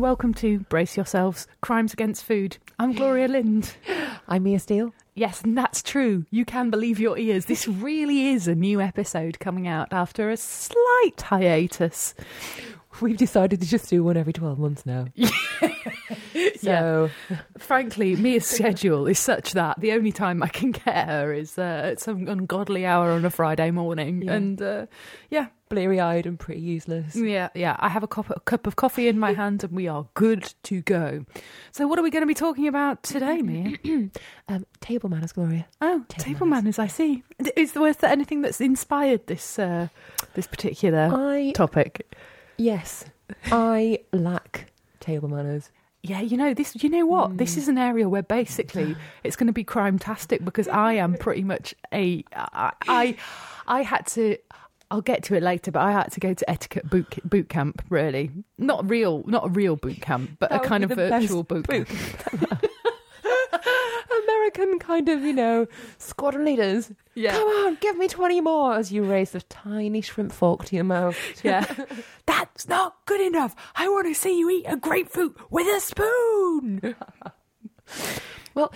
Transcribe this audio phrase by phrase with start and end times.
[0.00, 2.56] and welcome to Brace Yourselves Crimes Against Food.
[2.78, 3.70] I'm Gloria Lindh.
[4.28, 4.94] I'm Mia Steel.
[5.14, 6.24] Yes, and that's true.
[6.30, 7.44] You can believe your ears.
[7.44, 12.14] This really is a new episode coming out after a slight hiatus.
[13.02, 15.08] We've decided to just do one every 12 months now.
[16.60, 17.10] so,
[17.58, 21.90] Frankly, Mia's schedule is such that the only time I can get her is uh,
[21.92, 24.22] at some ungodly hour on a Friday morning.
[24.22, 24.32] Yeah.
[24.32, 24.86] And uh,
[25.30, 27.14] yeah, bleary eyed and pretty useless.
[27.16, 27.76] yeah, yeah.
[27.78, 30.52] I have a cup, a cup of coffee in my hand and we are good
[30.64, 31.24] to go.
[31.72, 34.10] So, what are we going to be talking about today, Mia?
[34.48, 35.66] Um, table manners, Gloria.
[35.80, 36.78] Oh, Table table manners.
[36.78, 37.22] I see.
[37.56, 39.88] Is there, was there anything that's inspired this uh,
[40.34, 42.14] this particular I, topic?
[42.56, 43.04] yes,
[43.46, 45.70] I lack table manners.
[46.02, 46.82] Yeah, you know this.
[46.82, 47.36] You know what?
[47.36, 47.58] This Mm.
[47.58, 51.74] is an area where basically it's going to be crime-tastic because I am pretty much
[51.92, 52.24] a.
[52.34, 53.16] I, I
[53.66, 54.36] I had to.
[54.92, 57.82] I'll get to it later, but I had to go to etiquette boot boot camp.
[57.90, 61.66] Really, not real, not a real boot camp, but That a kind of virtual boot
[61.68, 61.88] camp.
[64.40, 65.66] American kind of, you know,
[65.98, 66.90] squadron leaders.
[67.14, 70.76] Yeah, Come on, give me 20 more as you raise the tiny shrimp fork to
[70.76, 71.16] your mouth.
[71.44, 71.66] yeah.
[72.26, 73.54] That's not good enough.
[73.76, 76.94] I want to see you eat a grapefruit with a spoon.
[78.54, 78.72] Well,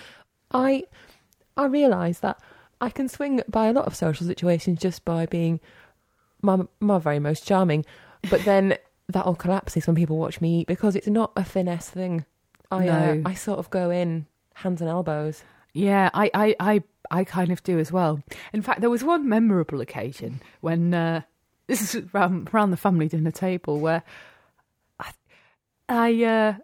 [0.52, 0.84] I
[1.56, 2.40] I realise that
[2.80, 5.60] I can swing by a lot of social situations just by being
[6.42, 7.84] my my very most charming,
[8.30, 8.76] but then
[9.08, 12.24] that all collapses when people watch me eat because it's not a finesse thing.
[12.70, 15.44] I uh, I sort of go in hands and elbows.
[15.74, 18.22] Yeah, I, I, I, I kind of do as well.
[18.52, 21.22] In fact, there was one memorable occasion when uh,
[21.66, 24.02] this is around, around the family dinner table where
[25.00, 25.10] I,
[25.88, 26.54] I, uh,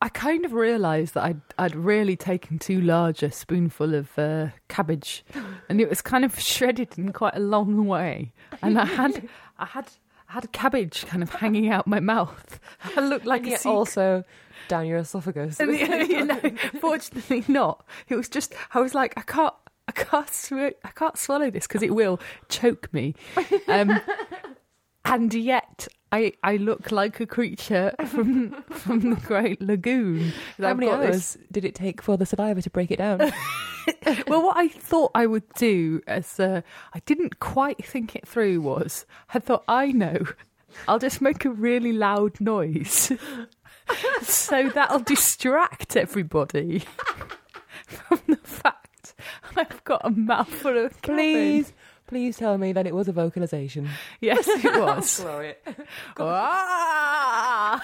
[0.00, 4.48] I kind of realised that I'd, I'd really taken too large a spoonful of uh,
[4.68, 5.24] cabbage,
[5.68, 9.28] and it was kind of shredded in quite a long way, and I had,
[9.58, 9.88] I had.
[10.32, 12.58] I had cabbage kind of hanging out my mouth.
[12.96, 14.24] I looked like And a also
[14.68, 15.60] down your esophagus.
[15.60, 15.76] and,
[16.08, 16.40] you know,
[16.80, 17.84] fortunately not.
[18.08, 19.52] It was just I was like, I can't,
[19.88, 20.52] I can't, sw-
[20.84, 23.14] I can't swallow this because it will choke me.
[23.68, 24.00] Um,
[25.04, 30.32] and yet, I, I look like a creature from from the Great Lagoon.
[30.60, 33.18] How many hours did it take for the saliva to break it down?
[34.28, 36.60] well, what I thought I would do, as uh,
[36.92, 40.18] I didn't quite think it through, was I thought I know,
[40.86, 43.10] I'll just make a really loud noise,
[44.22, 46.84] so that'll distract everybody
[47.86, 49.14] from the fact
[49.56, 51.16] I've got a mouthful of cabbage.
[51.16, 51.72] please,
[52.12, 53.88] please tell me that it was a vocalization.
[54.20, 55.24] Yes, it was.
[56.18, 57.80] Ah!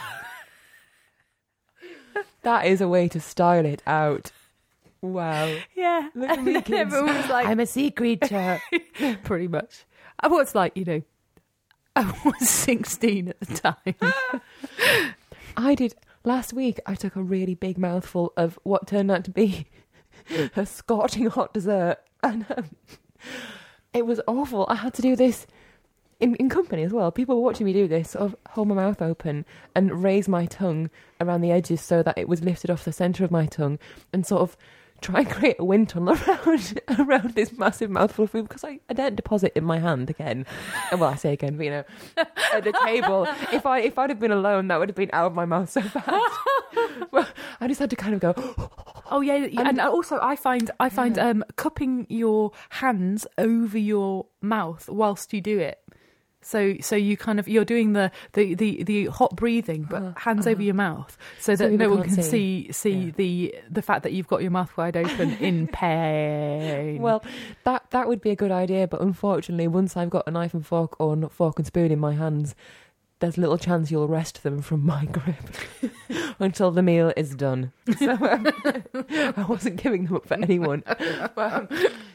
[2.43, 4.31] That is a way to style it out.
[5.01, 5.55] Wow.
[5.75, 6.93] Yeah, Look at me, kids.
[6.93, 8.61] like, I'm a sea creature.
[9.25, 9.87] pretty much.
[10.21, 11.03] I was like, you know,
[11.97, 14.13] I was 16 at the time.
[15.57, 15.95] I did
[16.25, 16.81] last week.
[16.85, 19.67] I took a really big mouthful of what turned out to be
[20.55, 22.67] a scorching hot dessert, and um,
[23.93, 24.67] it was awful.
[24.69, 25.47] I had to do this
[26.21, 27.11] in, in company as well.
[27.11, 29.45] People were watching me do this, sort of hold my mouth open
[29.75, 30.91] and raise my tongue
[31.21, 33.79] around the edges so that it was lifted off the centre of my tongue,
[34.13, 34.57] and sort of
[35.01, 38.81] try and create a wind tunnel around around this massive mouthful of food because I,
[38.89, 40.47] I didn't deposit in my hand again.
[40.93, 41.85] Well, I say again, but you know,
[42.17, 43.27] at the table.
[43.53, 45.71] If I if I'd have been alone, that would have been out of my mouth
[45.71, 46.09] so fast.
[47.11, 47.29] well,
[47.61, 48.71] I just had to kind of go.
[49.11, 54.27] Oh yeah, yeah, and also I find I find um, cupping your hands over your
[54.43, 55.79] mouth whilst you do it.
[56.49, 60.13] So so you kind of you're doing the the the, the hot breathing, but Uh-huh,
[60.17, 62.69] hands over your mouth, so that people no one can't see.
[62.71, 63.11] see see Yeah.
[63.17, 67.03] the the fact that you've got your mouth wide open in pain.
[67.03, 67.23] Well,
[67.65, 70.65] that that would be a good idea, but unfortunately, once I've got a knife and
[70.67, 72.55] fork or not fork and spoon in my hands,
[73.21, 75.37] there's little chance you'll wrest them from my grip
[76.39, 77.73] until the meal is done.
[77.99, 78.47] So um,
[79.37, 80.83] I wasn't giving them up for anyone.
[80.87, 81.69] But, um,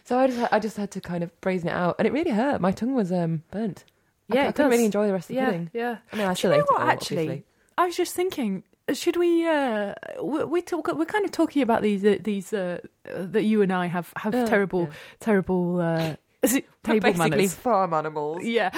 [0.05, 2.13] so I just had, I just had to kind of brazen it out, and it
[2.13, 2.61] really hurt.
[2.61, 3.83] My tongue was um, burnt.
[4.31, 5.69] I- Yeah, I, it couldn't really enjoy the rest of the yeah, pudding.
[5.73, 5.97] yeah.
[6.11, 6.81] I mean, I still you know what?
[6.81, 7.43] all, Actually, obviously.
[7.77, 9.47] I was just thinking, should we?
[9.47, 10.87] Uh, we, we talk.
[10.95, 12.79] We're kind of talking about these uh, these uh,
[13.13, 14.93] uh, that you and I have have Uh, terrible yeah.
[15.19, 17.53] terrible uh, is it table Basically, manners.
[17.53, 18.43] farm animals.
[18.43, 18.69] Yeah.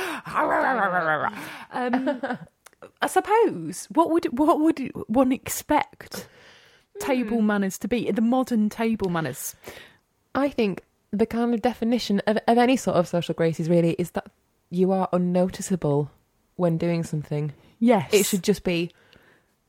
[1.71, 2.21] um,
[3.01, 6.27] I suppose what would what would one expect
[6.99, 7.47] table Hmm.
[7.47, 8.11] manners to be?
[8.11, 9.55] The modern table manners.
[10.33, 14.11] I think the kind of definition of, of any sort of social graces really is
[14.11, 14.27] that
[14.75, 16.11] you are unnoticeable
[16.55, 17.53] when doing something.
[17.79, 18.13] Yes.
[18.13, 18.91] It should just be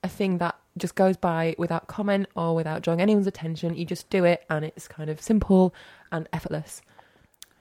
[0.02, 3.74] a thing that just goes by without comment or without drawing anyone's attention.
[3.76, 5.74] You just do it and it's kind of simple
[6.12, 6.82] and effortless.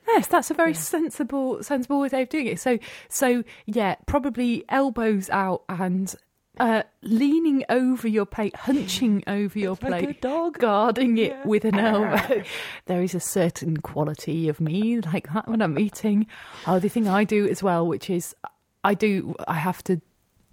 [0.07, 0.77] Yes, that's a very Yeah.
[0.77, 2.59] sensible sensible way of doing it.
[2.59, 2.77] So
[3.09, 6.13] so yeah, probably elbows out and
[6.59, 10.57] uh, leaning over your plate, hunching over your like plate, dog.
[10.59, 11.43] guarding it Yeah.
[11.45, 12.43] with an elbow.
[12.85, 16.27] there is a certain quality of me like that when I'm eating.
[16.67, 18.35] Oh, the thing I do as well, which is
[18.83, 20.01] I do, I have to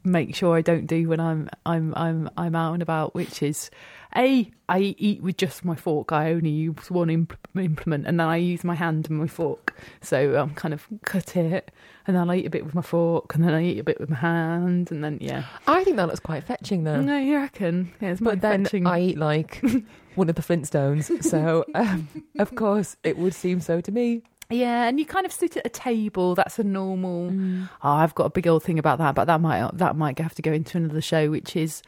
[0.04, 3.70] make sure I don't do when I'm I'm I'm I'm out and about, which is
[4.16, 6.12] a I eat with just my fork.
[6.12, 9.74] I only use one imp- implement, and then I use my hand and my fork.
[10.00, 11.70] So I'm kind of cut it,
[12.06, 14.00] and then I eat a bit with my fork, and then I eat a bit
[14.00, 15.44] with my hand, and then yeah.
[15.66, 17.00] I think that looks quite fetching though.
[17.00, 17.92] No, you reckon?
[18.00, 18.86] Yeah, it's But then fetching.
[18.86, 19.62] I eat like
[20.14, 22.08] one of the Flintstones, so um,
[22.38, 24.22] of course it would seem so to me.
[24.52, 26.34] Yeah, and you kind of sit at a table.
[26.34, 27.30] That's a normal.
[27.30, 27.68] Mm.
[27.82, 30.34] Oh, I've got a big old thing about that, but that might that might have
[30.36, 31.30] to go into another show.
[31.30, 31.82] Which is,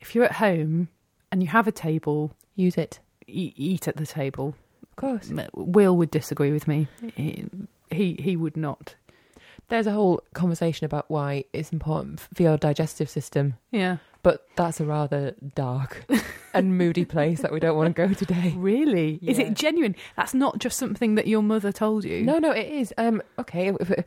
[0.00, 0.88] if you're at home
[1.32, 4.54] and you have a table, Use it, e- eat at the table.
[4.84, 5.32] of course.
[5.54, 6.86] Will would disagree with me.
[7.16, 7.46] He
[7.90, 8.94] he, he would not.
[9.74, 14.78] There's a whole conversation about why it's important for your digestive system, Yeah, but that's
[14.78, 16.04] a rather dark
[16.54, 18.54] and moody place that we don't want to go today.
[18.56, 19.18] really.
[19.20, 19.96] Is it genuine?
[20.16, 22.22] That's not just something that your mother told you.
[22.22, 22.94] No, no, it is.
[22.98, 24.04] Um, okay, if, if-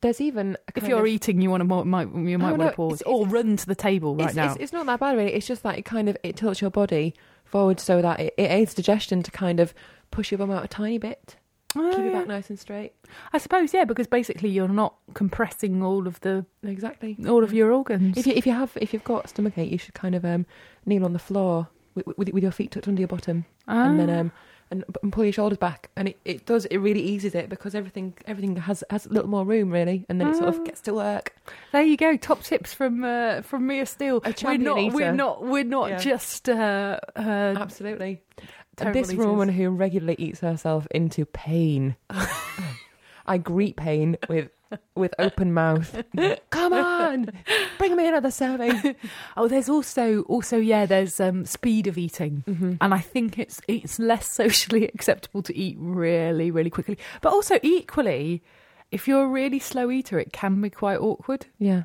[0.00, 2.70] there's even a If you're of- eating, you want to might you might Oh, want
[2.70, 4.52] to pause it's- or it's- run to the table right it's, now.
[4.52, 5.32] It's, it's not that bad, really.
[5.32, 7.14] It's just that it kind of it tilts your body
[7.44, 9.74] forward so that it, it aids digestion to kind of
[10.12, 11.34] push your bum out a tiny bit,
[11.76, 12.18] Oh, keep your yeah.
[12.18, 12.92] back nice and straight.
[13.32, 17.16] I suppose yeah, because basically you're not compressing all of the Exactly.
[17.28, 18.16] all of your organs.
[18.18, 20.46] If you if you have if you've got stomach ache, you should kind of um
[20.86, 24.10] kneel on the floor with, with, with your feet tucked under your bottom, and then
[24.10, 24.18] Ah.
[24.20, 24.32] um
[24.72, 27.74] and, and pull your shoulders back, and it, it does it really eases it because
[27.74, 30.58] everything everything has has a little more room really, and then it sort Ah.
[30.58, 31.34] of gets to work.
[31.72, 32.16] There you go.
[32.16, 34.20] Top tips from uh, from Mia Steel.
[34.24, 34.92] A We're not.
[34.92, 35.42] We're not.
[35.44, 35.98] We're not Yeah.
[35.98, 36.48] just.
[36.48, 37.20] Uh, uh,
[37.58, 38.22] Absolutely.
[38.76, 41.96] This woman who regularly eats herself into pain.
[43.26, 44.50] I greet pain with
[44.94, 46.00] with open mouth.
[46.50, 47.30] Come on,
[47.78, 48.94] bring me another serving.
[49.36, 50.86] Oh, there's also also yeah.
[50.86, 52.74] There's um, speed of eating, Mm-hmm.
[52.80, 56.98] and I think it's it's less socially acceptable to eat really really quickly.
[57.20, 58.42] But also equally,
[58.90, 61.46] if you're a really slow eater, it can be quite awkward.
[61.58, 61.84] Yeah,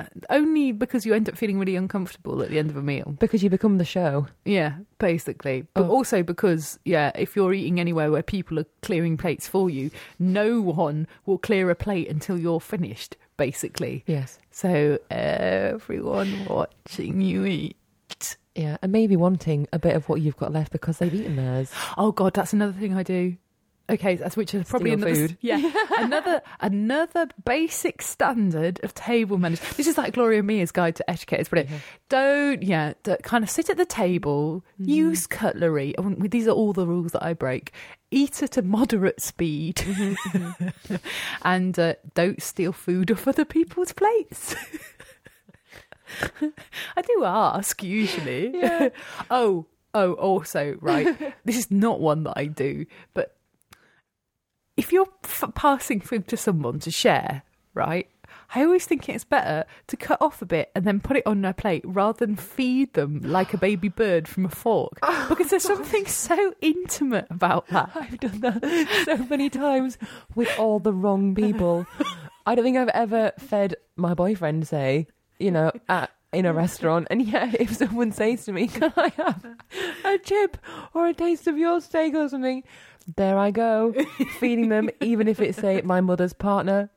[0.00, 3.14] Uh, only because you end up feeling really uncomfortable at the end of a meal.
[3.20, 4.26] because you become the show.
[4.44, 5.66] Yeah, basically.
[5.74, 5.90] But Oh.
[5.90, 10.60] also because, yeah, if you're eating anywhere where people are clearing plates for you, no
[10.60, 14.04] one will clear a plate until you're finished, basically.
[14.06, 14.38] Yes.
[14.50, 17.76] So everyone watching you eat.
[18.54, 21.70] Yeah, and maybe wanting a bit of what you've got left because they've eaten theirs.
[21.98, 23.36] Oh god, that's another thing I do.
[23.90, 25.36] Okay, that's which is probably another food.
[25.42, 29.60] yeah another another basic standard of table manners.
[29.76, 31.40] This is like Gloria Mia's guide to etiquette.
[31.40, 31.82] It's brilliant.
[32.08, 34.88] Don't yeah, d- kind of sit at the table, Mm.
[34.88, 35.94] use cutlery.
[36.18, 37.72] These are all the rules that I break.
[38.10, 40.96] Eat at a moderate speed, Mm-hmm,
[41.42, 44.54] and uh, don't steal food off other people's plates.
[46.96, 48.56] I do ask usually.
[48.56, 48.88] Yeah.
[49.30, 51.34] oh, oh, also, right.
[51.44, 53.36] this is not one that I do, but
[54.76, 57.42] if you're f- passing food to someone to share,
[57.74, 58.08] right?
[58.54, 61.40] I always think it's better to cut off a bit and then put it on
[61.40, 64.98] their plate rather than feed them like a baby bird from a fork.
[65.02, 67.90] Oh because there's something so intimate about that.
[67.94, 69.96] I've done that so many times
[70.34, 71.86] with all the wrong people.
[72.46, 75.06] I don't think I've ever fed my boyfriend, say,
[75.38, 77.06] you know, at, in a restaurant.
[77.10, 79.46] And yet, if someone says to me, Can I have
[80.04, 80.58] a chip
[80.92, 82.62] or a taste of your steak or something?
[83.16, 83.92] There I go,
[84.38, 86.90] feeding them, even if it's, say, my mother's partner.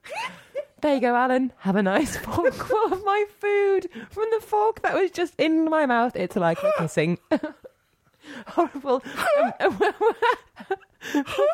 [0.81, 1.51] There you go, Alan.
[1.59, 5.85] Have a nice forkful of my food from the fork that was just in my
[5.85, 6.15] mouth.
[6.15, 7.17] It's like a kissing.
[8.47, 9.01] Horrible.
[9.59, 9.79] Um,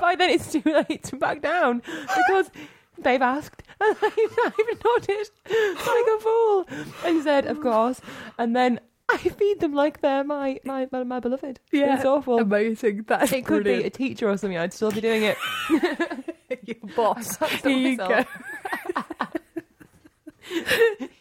[0.01, 2.51] by then, it's too late to back down because
[2.97, 3.63] they've asked.
[3.79, 6.65] And I've, I've nodded like a fool
[7.05, 8.01] and said, "Of course."
[8.37, 8.79] And then
[9.13, 11.59] I feed them like they're my my my, my beloved.
[11.71, 12.39] it's awful.
[12.39, 13.05] Amazing.
[13.07, 14.57] That's it could be a teacher or something.
[14.57, 15.37] I'd still be doing it.
[16.63, 17.37] Your boss.
[17.61, 18.27] Here you myself.
[18.27, 18.45] go.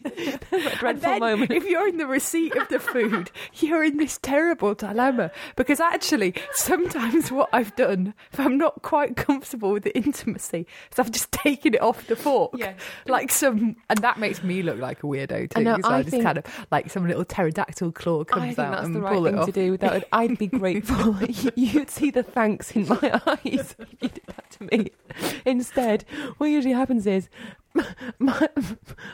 [0.04, 1.50] A dreadful moment.
[1.50, 6.34] If you're in the receipt of the food, you're in this terrible dilemma because actually,
[6.52, 11.30] sometimes what I've done, if I'm not quite comfortable with the intimacy, is I've just
[11.32, 12.74] taken it off the fork, Yeah.
[13.06, 15.60] like some, and that makes me look like a weirdo too.
[15.60, 18.58] I know, so I, I just think- kind of like some little pterodactyl claw comes
[18.58, 19.46] out that's and the right pull it thing off.
[19.46, 19.76] to do.
[19.78, 21.16] That I'd be grateful.
[21.56, 24.90] You'd see the thanks in my eyes if you did that to me.
[25.46, 26.04] Instead,
[26.38, 27.28] what usually happens is
[28.18, 28.48] my,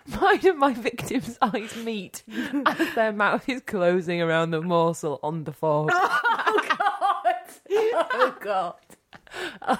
[0.06, 2.22] mine and my victim's eyes meet
[2.66, 5.90] as their mouth is closing around the morsel on the fork.
[6.50, 7.34] Oh god!
[8.10, 8.74] Oh, god!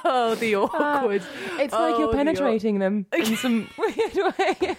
[0.04, 1.22] Oh, the awkward.
[1.58, 4.76] It's like Oh, you're the penetrating them in some weird way.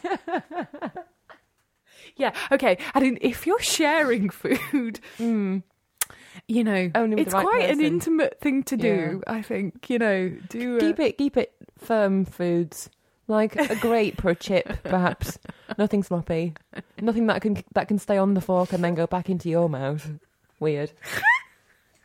[2.16, 2.78] Yeah, okay.
[2.94, 9.24] And if you're sharing food, you know, it's right quite an intimate thing to do.
[9.26, 12.90] I think you know, do uh, Keep it, keep it firm foods.
[13.30, 15.38] Like a grape or a chip, perhaps.
[15.78, 16.56] Nothing sloppy.
[17.00, 19.70] Nothing that can that can stay on the fork and then go back into your
[19.70, 20.12] mouth.
[20.60, 20.92] Weird.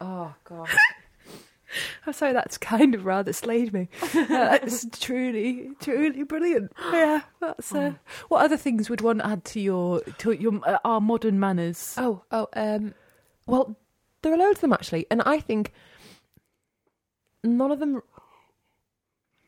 [0.00, 0.69] Oh god.
[2.07, 3.88] I'm sorry, that's kind of rather slayed me.
[4.12, 6.73] That's truly, truly brilliant.
[6.93, 7.75] Yeah, that's.
[7.75, 7.93] Uh,
[8.28, 11.95] what other things would one add to your to your uh, our modern manners?
[11.97, 12.93] Oh, oh, um,
[13.47, 13.76] well,
[14.23, 15.73] there are loads of them actually, and I think
[17.43, 18.02] none of them.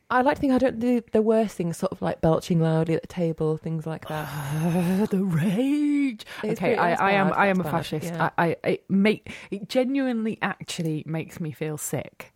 [0.09, 2.95] I like to think I don't do the worst things, sort of like belching loudly
[2.95, 4.27] at the table, things like that.
[4.29, 6.25] Ah, the rage.
[6.43, 7.33] It's okay, I, I am.
[7.33, 8.05] I am a bad, fascist.
[8.05, 8.29] yeah.
[8.37, 12.33] I, I, it make it genuinely actually makes me feel sick.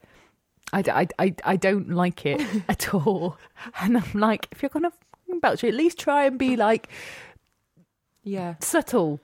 [0.74, 3.38] I I I don't like it at all.
[3.80, 4.92] And I'm like, if you're gonna
[5.42, 6.90] belch, at least try and be like
[8.24, 9.22] Yeah, subtle.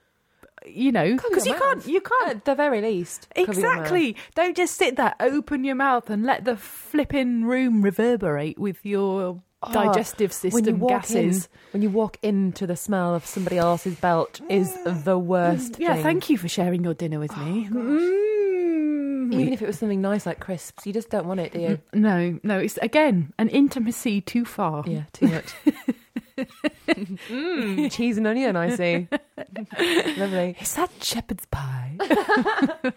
[0.65, 1.87] You know, because you your can't.
[1.87, 2.29] You can't.
[2.37, 3.27] at the very least.
[3.37, 3.47] mouth.
[3.49, 4.15] Exactly.
[4.35, 9.41] Don't just sit there, open your mouth, and let the flipping room reverberate with your
[9.63, 11.45] Oh, digestive system when gases.
[11.45, 15.77] in, when you walk into the smell of somebody else's belch is the worst.
[15.79, 16.03] Yeah, thing.
[16.03, 17.67] thank you for sharing your dinner with me.
[17.71, 19.33] Mm.
[19.33, 21.79] Even if it was something nice like crisps, you just don't want it, do you?
[21.93, 24.83] no, no, it's again an intimacy too far.
[24.87, 25.53] Yeah, too much.
[26.38, 29.08] mm, cheese and onion, I see.
[30.17, 30.56] Lovely.
[30.60, 31.98] Is that shepherd's pie?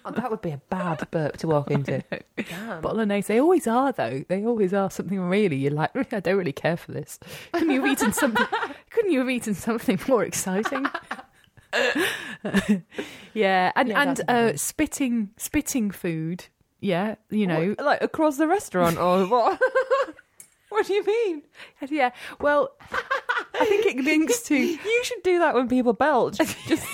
[0.05, 2.03] Oh, that would be a bad burp to walk into.
[2.83, 3.27] Bolognese.
[3.33, 4.25] They always are, though.
[4.29, 5.57] They always are something really.
[5.57, 7.19] You're like, "Mm, I don't really care for this.
[7.53, 8.47] Couldn't you have eaten something?
[8.91, 10.87] couldn't you have eaten something more exciting?
[11.73, 11.93] yeah,
[12.67, 12.83] and
[13.35, 16.47] Yeah, and that's a good uh, spitting spitting food.
[16.81, 17.71] Yeah, you know.
[17.71, 19.61] What, like across the restaurant or what?
[20.81, 21.43] what do you mean?
[21.89, 22.11] Yeah.
[22.41, 22.71] Well,
[23.55, 24.57] I think it links to.
[24.91, 26.39] You should do that when people belch.
[26.39, 26.57] Just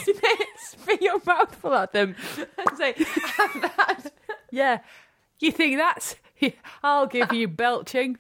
[0.59, 2.15] spit, your mouthful at them
[2.59, 4.13] and say, "Have that."
[4.51, 4.81] Yeah.
[5.39, 6.17] You think that's.
[6.83, 8.19] I'll give you belching.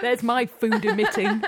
[0.00, 1.42] There's my food emitting.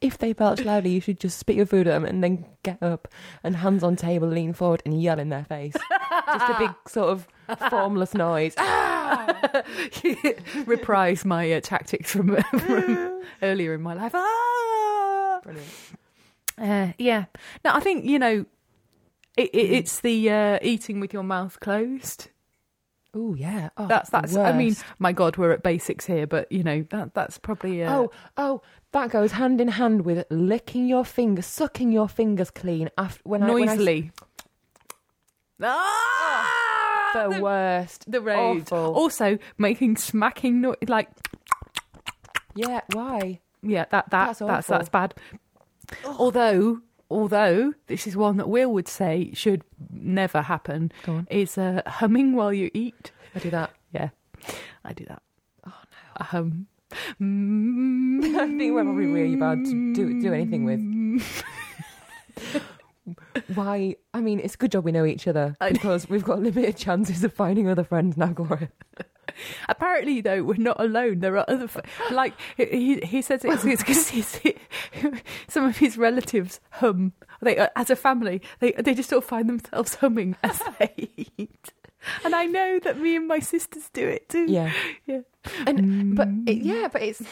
[0.00, 2.82] If they belch loudly, you should just spit your food at them and then get
[2.82, 3.08] up
[3.42, 5.72] and hands on table, lean forward and yell in their face.
[5.72, 7.28] just a big sort of
[7.70, 8.54] formless noise.
[10.66, 14.12] Reprise my uh, tactics from, from earlier in my life.
[14.14, 15.40] Ah!
[15.42, 15.68] Brilliant.
[16.58, 17.24] Uh, yeah.
[17.64, 18.44] No, I think you know,
[19.36, 22.28] it, it, it's the uh, eating with your mouth closed.
[23.16, 23.68] Oh yeah.
[23.76, 24.36] Oh, That's the that's.
[24.36, 27.84] I mean, my God, we're at basics here, but you know that that's probably.
[27.84, 28.62] Uh, Oh, oh,
[28.94, 33.42] that goes hand in hand with licking your fingers, sucking your fingers clean after when
[33.42, 34.10] I when I- noisily.
[35.62, 37.10] Ah!
[37.14, 38.10] the, the, worst.
[38.10, 38.62] the rage.
[38.72, 38.94] Awful.
[38.94, 41.08] Also, making smacking noise like
[42.54, 42.80] Yeah.
[42.92, 43.40] Why?
[43.62, 45.14] yeah, that that That's that's that's, bad.
[46.04, 46.80] Although.
[47.10, 51.26] Although this is one that Will would say should never happen, Go on.
[51.30, 53.12] is uh, humming while you eat.
[53.34, 53.70] I do that.
[53.92, 54.08] Yeah,
[54.84, 55.22] I do that.
[55.66, 55.72] Oh
[56.32, 56.38] no.
[56.40, 61.44] Um, mm, I think we're probably really bad to do do anything with.
[63.54, 63.96] Why?
[64.14, 67.22] I mean, it's a good job we know each other because we've got limited chances
[67.22, 68.70] of finding other friends now, Gloria.
[69.68, 71.20] Apparently, though, we're not alone.
[71.20, 74.40] There are other, f- like he he says it's because
[75.48, 77.12] some of his relatives hum.
[77.42, 81.72] They uh, as a family, they they just all find themselves humming as they eat.
[82.24, 84.46] And I know that me and my sisters do it too.
[84.48, 84.72] Yeah,
[85.06, 85.20] yeah.
[85.66, 87.22] And but it, yeah, but it's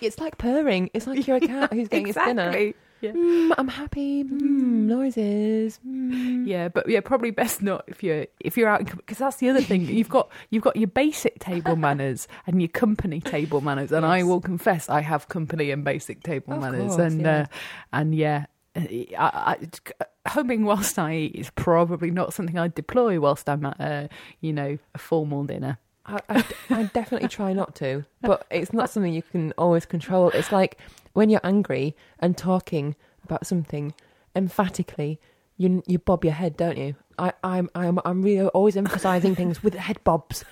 [0.00, 0.90] it's like purring.
[0.94, 2.72] It's like you're a cat who's getting his dinner.
[3.02, 3.10] Yeah.
[3.10, 4.22] Mm, I'm happy.
[4.22, 5.80] Mm, noises.
[5.84, 6.46] Mm.
[6.46, 9.60] Yeah, but yeah, probably best not if you're if you're out because that's the other
[9.60, 9.86] thing.
[9.86, 14.22] You've got you've got your basic table manners and your company table manners, and I
[14.22, 17.40] will confess I have company and basic table Of manners, course, and yeah.
[17.40, 17.46] uh,
[17.92, 19.56] and yeah, I,
[19.98, 24.08] I, humming whilst I eat is probably not something I deploy whilst I'm at a
[24.40, 25.78] you know a formal dinner.
[26.04, 30.30] I, I, definitely try not to, but it's not something you can always control.
[30.30, 30.78] It's like
[31.12, 33.94] when you're angry and talking about something
[34.34, 35.20] emphatically,
[35.56, 36.96] you you bob your head, don't you?
[37.18, 40.44] I, I'm I'm I'm really always emphasising things with head bobs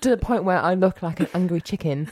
[0.00, 2.10] to the point where I look like an angry chicken,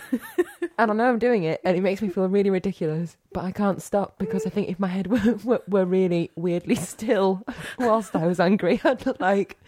[0.79, 3.17] and I know I'm doing it, and it makes me feel really ridiculous.
[3.33, 6.77] But I can't stop because I think if my head were were, were really weirdly
[6.77, 7.43] still
[7.79, 9.59] whilst I was angry, I'd look like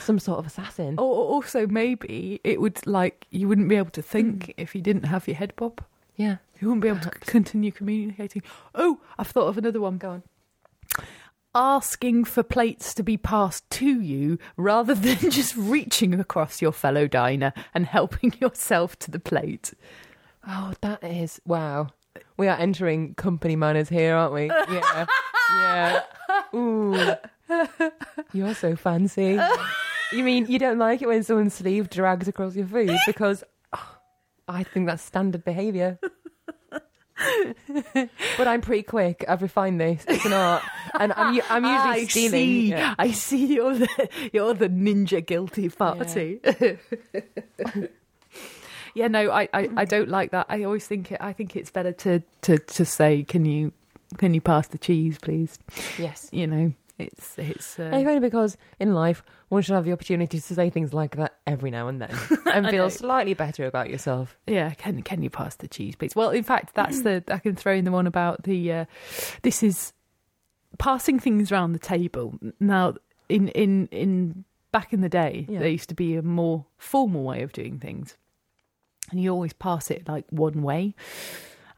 [0.00, 0.96] some sort of assassin.
[0.98, 4.54] Or also maybe it would like you wouldn't be able to think mm.
[4.58, 5.82] if you didn't have your head bob.
[6.16, 6.36] Yeah.
[6.60, 8.42] You wouldn't be able to continue communicating.
[8.74, 9.98] Oh, I've thought of another one.
[9.98, 10.22] Go on.
[11.54, 17.06] asking for plates to be passed to you rather than just reaching across your fellow
[17.06, 19.72] diner and helping yourself to the plate.
[20.46, 21.88] Oh, that is wow.
[22.36, 24.50] We are entering company manners here, aren't we?
[24.70, 25.06] Yeah.
[25.50, 26.02] Yeah.
[26.54, 27.14] Ooh.
[28.32, 29.38] You're so fancy.
[30.12, 33.96] You mean you don't like it when someone's sleeve drags across your food because oh,
[34.46, 35.98] I think that's standard behaviour.
[38.36, 39.24] but I'm pretty quick.
[39.26, 40.04] I've refined this.
[40.06, 40.62] It's an art,
[41.00, 42.30] and I'm I'm usually I stealing.
[42.30, 42.94] See, Yeah.
[42.98, 46.40] I see you're the you're the ninja guilty party.
[46.44, 46.76] Yeah,
[49.06, 50.46] no, I, I, I don't like that.
[50.48, 51.18] I always think it.
[51.20, 53.72] I think it's better to to to say, can you
[54.16, 55.58] can you pass the cheese, please?
[55.98, 56.28] Yes.
[56.32, 57.78] You know, it's it's.
[57.78, 61.16] Uh, If only because in life one should have the opportunity to say things like
[61.16, 62.14] that every now and then
[62.52, 64.36] and feel slightly better about yourself.
[64.46, 66.16] Yeah, can can you pass the cheese, please?
[66.16, 68.72] Well, in fact, that's the I can throw in the one about the.
[68.72, 68.84] Uh,
[69.42, 69.92] this is
[70.78, 72.38] passing things around the table.
[72.60, 72.94] Now,
[73.28, 75.60] in in in back in the day, Yeah.
[75.60, 78.16] there used to be a more formal way of doing things,
[79.10, 80.94] and you always pass it like one way.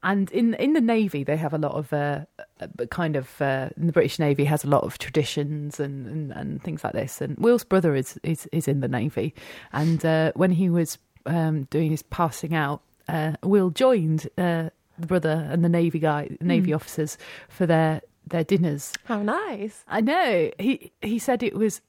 [0.02, 2.20] And in in the navy, they have a lot of uh,
[2.60, 6.62] uh, kind of uh, the British Navy has a lot of traditions and, and, and
[6.62, 7.20] things like this.
[7.20, 9.34] And Will's brother is is, is in the navy,
[9.72, 10.96] and uh, when he was
[11.26, 16.30] um, doing his passing out, uh, Will joined uh, the brother and the navy guy,
[16.40, 17.18] navy officers
[17.50, 18.94] for their their dinners.
[19.04, 19.84] How nice.
[19.87, 21.82] I know he he said it was.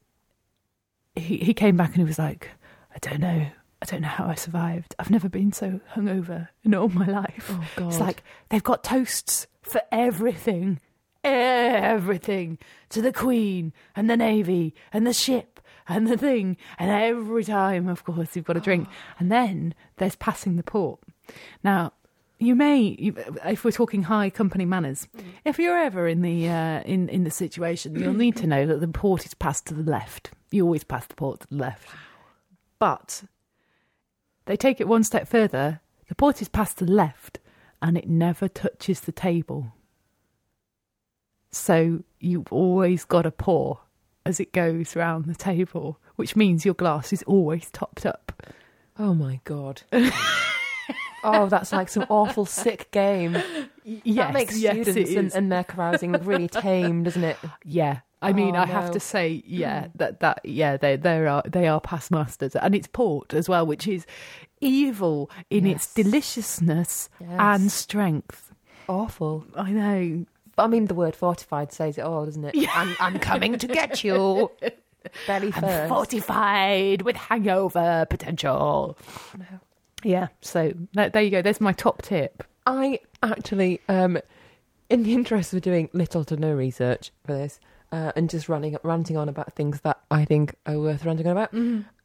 [1.15, 2.49] He he came back and he was like,
[2.93, 3.47] I don't know.
[3.81, 4.95] I don't know how I survived.
[4.99, 7.47] I've never been so hungover in all my life.
[7.49, 7.87] Oh God.
[7.87, 10.79] It's like they've got toasts for everything,
[11.23, 12.59] everything
[12.89, 16.57] to the Queen and the Navy and the ship and the thing.
[16.77, 18.87] And every time, of course, you've got a drink.
[19.19, 20.99] And then there's passing the port.
[21.63, 21.93] Now,
[22.39, 22.87] you may,
[23.45, 25.07] if we're talking high company manners,
[25.45, 28.79] if you're ever in the uh, in in the situation, you'll need to know that
[28.79, 30.31] the port is passed to the left.
[30.49, 31.87] You always pass the port to the left,
[32.79, 33.23] but
[34.45, 35.81] they take it one step further.
[36.07, 37.39] The port is passed to the left,
[37.81, 39.73] and it never touches the table.
[41.51, 43.79] So you've always got a pour
[44.25, 48.31] as it goes round the table, which means your glass is always topped up.
[48.97, 49.81] Oh my god.
[51.23, 53.37] oh, that's like some awful sick game.
[53.83, 57.37] Yes, that makes yes, students and, and their carousing really tame, doesn't it?
[57.65, 57.99] Yeah.
[58.21, 61.67] I mean, Oh, I have to say, yeah, that that yeah, they they are they
[61.67, 64.05] are past masters, and it's port as well, which is
[64.59, 67.29] evil in its deliciousness Yes.
[67.39, 68.51] and strength.
[68.87, 69.45] Awful.
[69.55, 70.25] I know.
[70.55, 72.55] But I mean, the word fortified says it all, doesn't it?
[72.75, 74.51] I'm, I'm coming to get you.
[75.27, 75.89] Belly I'm first.
[75.89, 78.97] fortified with hangover potential.
[79.37, 79.45] No.
[80.03, 81.41] Yeah, so there you go.
[81.41, 82.43] There's my top tip.
[82.67, 84.19] I actually, um,
[84.89, 87.59] in the interest of doing little to no research for this,
[87.91, 91.37] uh, and just running ranting on about things that I think are worth ranting on
[91.37, 91.53] about,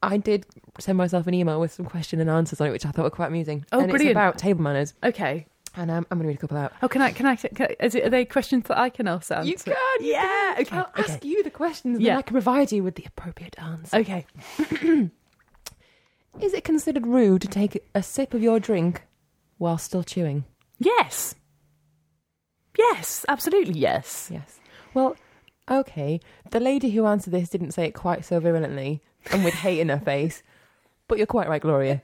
[0.03, 0.46] I did
[0.79, 3.11] send myself an email with some question and answers on it, which I thought were
[3.11, 3.64] quite amusing.
[3.72, 4.11] Oh, and brilliant.
[4.11, 5.46] It's about table manners, Okay.
[5.77, 6.72] and um, I'm going to read a couple out.
[6.83, 7.12] Oh, can I?
[7.12, 7.37] Can I?
[7.37, 8.05] Can, is it?
[8.05, 9.49] Are they questions that I can also answer?
[9.49, 10.55] You can, you yeah.
[10.57, 10.62] can.
[10.62, 10.77] Okay.
[10.77, 11.12] I'll okay.
[11.12, 12.12] ask you the questions, and Yeah.
[12.12, 13.96] then I can provide you with the appropriate answer.
[13.99, 14.27] Okay.
[16.40, 19.03] Is it considered rude to take a sip of your drink
[19.59, 20.44] while still chewing?
[20.79, 21.35] Yes.
[22.77, 23.25] Yes.
[23.29, 23.75] Absolutely.
[23.79, 24.29] Yes.
[24.31, 24.59] Yes.
[24.92, 25.16] Well,
[25.70, 26.20] okay.
[26.50, 29.02] The lady who answered this didn't say it quite so virulently
[29.33, 30.42] and with hate in her face.
[31.09, 32.02] But you're quite right, Gloria.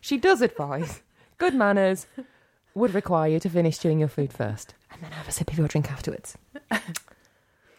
[0.00, 1.02] she does advise
[1.38, 2.06] good manners
[2.74, 5.58] would require you to finish chewing your food first and then have a sip of
[5.58, 6.36] your drink afterwards.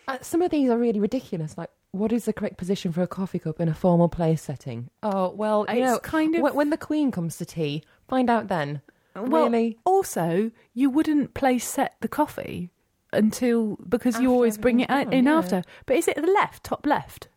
[0.07, 1.57] Uh, some of these are really ridiculous.
[1.57, 4.89] Like, what is the correct position for a coffee cup in a formal place setting?
[5.03, 8.29] Oh, well, you It's know, kind of when, when the Queen comes to tea, find
[8.29, 8.81] out then.
[9.15, 9.77] Well, really?
[9.85, 12.71] Also, you wouldn't place set the coffee
[13.13, 15.37] until because you always bring it in yeah.
[15.37, 15.63] after.
[15.85, 17.27] But is it the left, top left?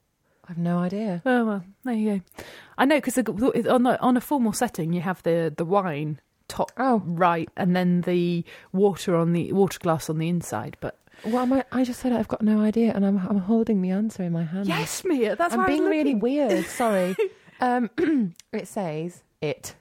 [0.48, 1.22] I've no idea.
[1.24, 2.44] Oh well, there you go.
[2.76, 6.70] I know because on the, on a formal setting you have the the wine top
[6.76, 7.02] Oh.
[7.06, 10.76] right, and then the water on the water glass on the inside.
[10.80, 13.80] But Well, am I, I just said I've got no idea, and I'm I'm holding
[13.80, 14.66] the answer in my hand.
[14.66, 16.66] yes, Mia, that's I'm why I was being really weird.
[16.66, 17.16] Sorry.
[17.60, 17.90] um,
[18.52, 19.76] it says it.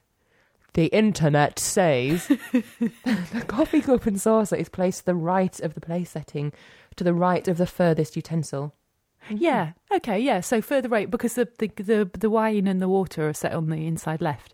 [0.74, 5.82] The internet says the coffee cup and saucer is placed to the right of the
[5.82, 6.52] place setting,
[6.96, 8.74] to the right of the furthest utensil.
[9.30, 9.72] Yeah.
[9.94, 10.20] Okay.
[10.20, 10.42] Yeah.
[10.42, 13.70] So further right because the, the the the wine and the water are set on
[13.70, 14.54] the inside left.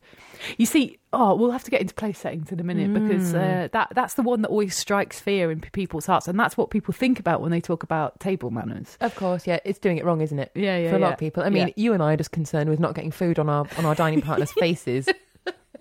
[0.57, 3.65] You see, oh, we'll have to get into place settings in a minute because Mm.
[3.65, 6.69] uh, that that's the one that always strikes fear in people's hearts, and that's what
[6.69, 8.95] people think about when they talk about table manners.
[9.01, 10.51] Of course, yeah, it's doing it wrong, isn't it?
[10.53, 10.91] Yeah, yeah.
[10.91, 11.41] For a lot of people.
[11.43, 11.73] I mean, Yeah.
[11.75, 14.21] you and I are just concerned with not getting food on our on our dining
[14.21, 15.09] partners' faces.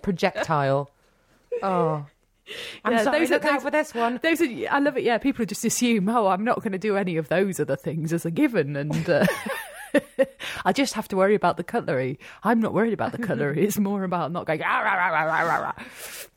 [0.01, 0.89] Projectile.
[1.63, 2.05] Oh.
[2.85, 4.19] I'm Yeah, sorry, those are- look out those- for this one.
[4.23, 5.03] Those are, I love it.
[5.03, 8.13] Yeah, people just assume, oh, I'm not going to do any of those other things
[8.13, 9.25] as a given, and uh,
[10.65, 12.19] I just have to worry about the cutlery.
[12.43, 13.65] I'm not worried about the cutlery.
[13.65, 14.61] It's more about not going.
[14.63, 15.73] "Ah, rah, rah, rah, rah, rah, rah."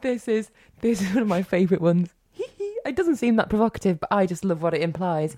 [0.00, 2.08] This is this is one of my favourite ones.
[2.84, 5.36] it doesn't seem that provocative, but I just love what it implies.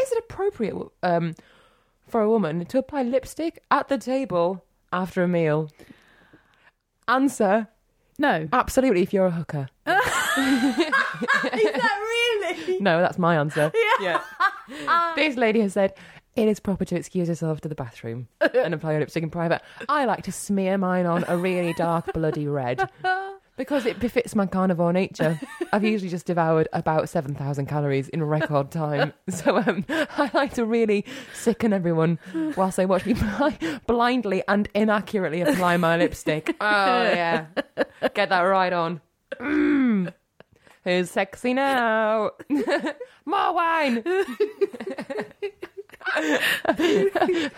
[0.00, 1.34] Is it appropriate um,
[2.08, 5.70] for a woman to apply lipstick at the table after a meal?
[7.08, 7.68] Answer:
[8.18, 8.48] No.
[8.52, 9.02] Absolutely.
[9.02, 9.68] If you're a hooker.
[9.86, 9.94] Is
[10.36, 12.80] that really?
[12.80, 13.70] No, that's my answer.
[14.00, 14.22] Yeah.
[15.16, 15.94] this lady has said
[16.36, 19.62] it is proper to excuse yourself to the bathroom and apply your lipstick in private.
[19.88, 22.88] I like to smear mine on a really dark, bloody red
[23.56, 25.38] because it befits my carnivore nature.
[25.72, 29.12] I've usually just devoured about 7,000 calories in record time.
[29.30, 32.18] So um, I like to really sicken everyone
[32.56, 33.14] whilst they watch me
[33.86, 36.54] blindly and inaccurately apply my lipstick.
[36.60, 37.46] Oh, yeah.
[38.14, 39.00] Get that right on.
[39.40, 40.12] Mm.
[40.84, 42.32] Who's sexy now?
[43.24, 44.04] More wine.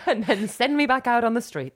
[0.05, 1.73] and then send me back out on the street.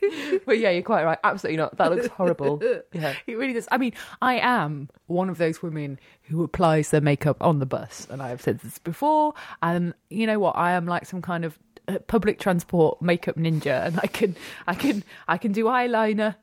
[0.46, 1.18] but yeah, you're quite right.
[1.24, 1.76] Absolutely not.
[1.76, 2.62] That looks horrible.
[2.92, 3.14] Yeah.
[3.26, 3.68] It really does.
[3.70, 8.06] I mean, I am one of those women who applies their makeup on the bus,
[8.10, 9.34] and I have said this before.
[9.62, 10.56] And you know what?
[10.56, 14.74] I am like some kind of uh, public transport makeup ninja, and I can, I
[14.74, 16.36] can, I can do eyeliner.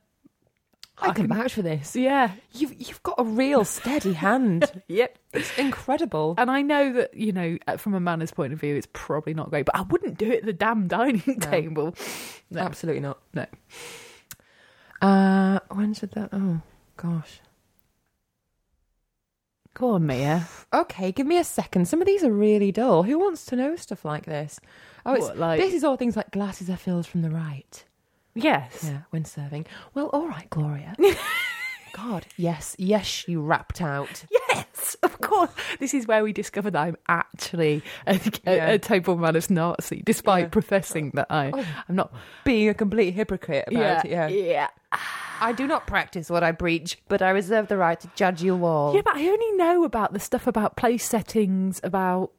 [0.98, 1.94] I can vouch for this.
[1.94, 2.30] Yeah.
[2.52, 4.70] You've you've got a real steady hand.
[4.88, 5.18] Yep.
[5.36, 6.34] It's incredible.
[6.38, 9.34] And I know that you know, uh, from a manners point of view, it's probably
[9.34, 11.94] not great, but I wouldn't do it at the damn dining table.
[12.50, 12.60] No.
[12.60, 13.18] Absolutely not.
[13.34, 13.46] No.
[15.02, 16.30] Uh, when should that?
[16.32, 16.60] Oh
[16.96, 17.40] gosh.
[19.74, 20.48] Go on, Mia.
[20.72, 21.86] Okay, give me a second.
[21.86, 23.02] Some of these are really dull.
[23.02, 24.58] Who wants to know stuff like this?
[25.04, 27.84] Oh, it's What, like- this is all things like glasses are filled from the right.
[28.34, 28.84] Yes.
[28.84, 29.66] Yeah, when serving.
[29.92, 30.94] Well, all right, Gloria.
[31.96, 34.24] God, yes, yes, you rapped out.
[34.30, 35.50] Yes, of course.
[35.80, 38.66] This is where we discover that I'm actually a, Yeah.
[38.68, 40.48] a table manners Nazi, despite Yeah.
[40.48, 41.64] professing that I, Oh.
[41.88, 42.12] I'm not.
[42.44, 44.10] Being a complete hypocrite about it.
[44.10, 44.28] Yeah.
[44.28, 44.68] yeah.
[45.40, 48.64] I do not practice what I preach, but I reserve the right to judge you
[48.64, 48.94] all.
[48.94, 52.32] Yeah, but I only know about the stuff about place settings, about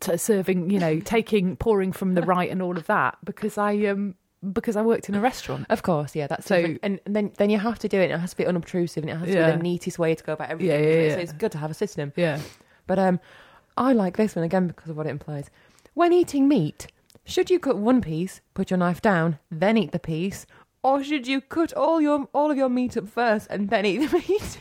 [0.00, 3.86] t- serving, you know, taking, pouring from the right, and all of that because I
[3.86, 4.14] um
[4.52, 5.66] because I worked in a restaurant.
[5.68, 6.56] Of course, yeah, that's So-.
[6.82, 8.04] And, and then then you have to do it.
[8.04, 9.50] and It has to be unobtrusive, and it has to Yeah.
[9.50, 10.80] be the neatest way to go about everything.
[10.80, 11.14] Yeah, yeah, yeah.
[11.14, 12.12] So it's good to have a system.
[12.16, 12.40] Yeah.
[12.86, 13.20] But um,
[13.76, 15.50] I like this one again because of what it implies.
[15.94, 16.86] When eating meat,
[17.24, 20.46] should you cut one piece, put your knife down, then eat the piece,
[20.82, 23.98] or should you cut all your all of your meat up first and then eat
[23.98, 24.58] the meat?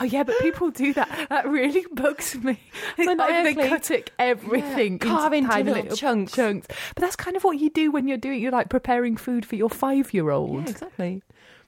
[0.00, 1.08] Oh yeah, but people do that.
[1.28, 2.58] That really bugs me.
[2.96, 6.32] It's like they cut it everything, Yeah, carve into tiny little chunks.
[6.32, 6.66] chunks.
[6.94, 8.40] But that's kind of what you do when you're doing.
[8.40, 10.64] You're like preparing food for your five-year-old.
[10.64, 11.22] Yeah, exactly.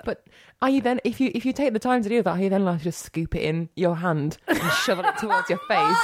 [0.05, 0.27] But
[0.63, 2.49] are you then if you if you take the time to do that, are you
[2.51, 5.97] then allowed to just scoop it in your hand and shovel it towards your face?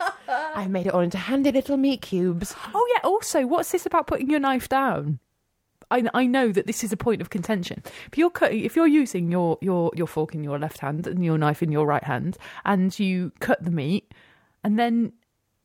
[0.28, 2.54] I've made it all into handy little meat cubes.
[2.74, 3.00] Oh yeah.
[3.04, 5.18] Also, what's this about putting your knife down?
[5.92, 7.82] I, I know that this is a point of contention.
[8.10, 11.24] If you're cutting, if you're using your, your, your fork in your left hand and
[11.24, 14.12] your knife in your right hand, and you cut the meat,
[14.64, 15.12] and then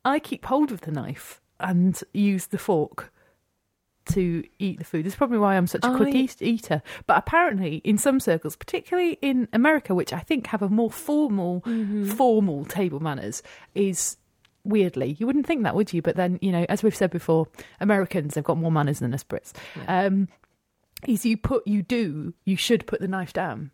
[0.04, 3.12] I keep hold of the knife and use the fork
[4.12, 5.04] to eat the food.
[5.04, 6.82] This is probably why I'm such a quick eat- eater.
[7.06, 11.62] But apparently, in some circles, particularly in America, which I think have a more formal,
[11.62, 12.06] mm-hmm.
[12.06, 13.42] formal table manners,
[13.74, 14.16] is
[14.64, 16.02] weirdly you wouldn't think that, would you?
[16.02, 17.46] But then, you know, as we've said before,
[17.80, 19.52] Americans have got more manners than us Brits.
[19.86, 20.28] Um,
[21.06, 23.70] is you put, you do, you should put the knife down.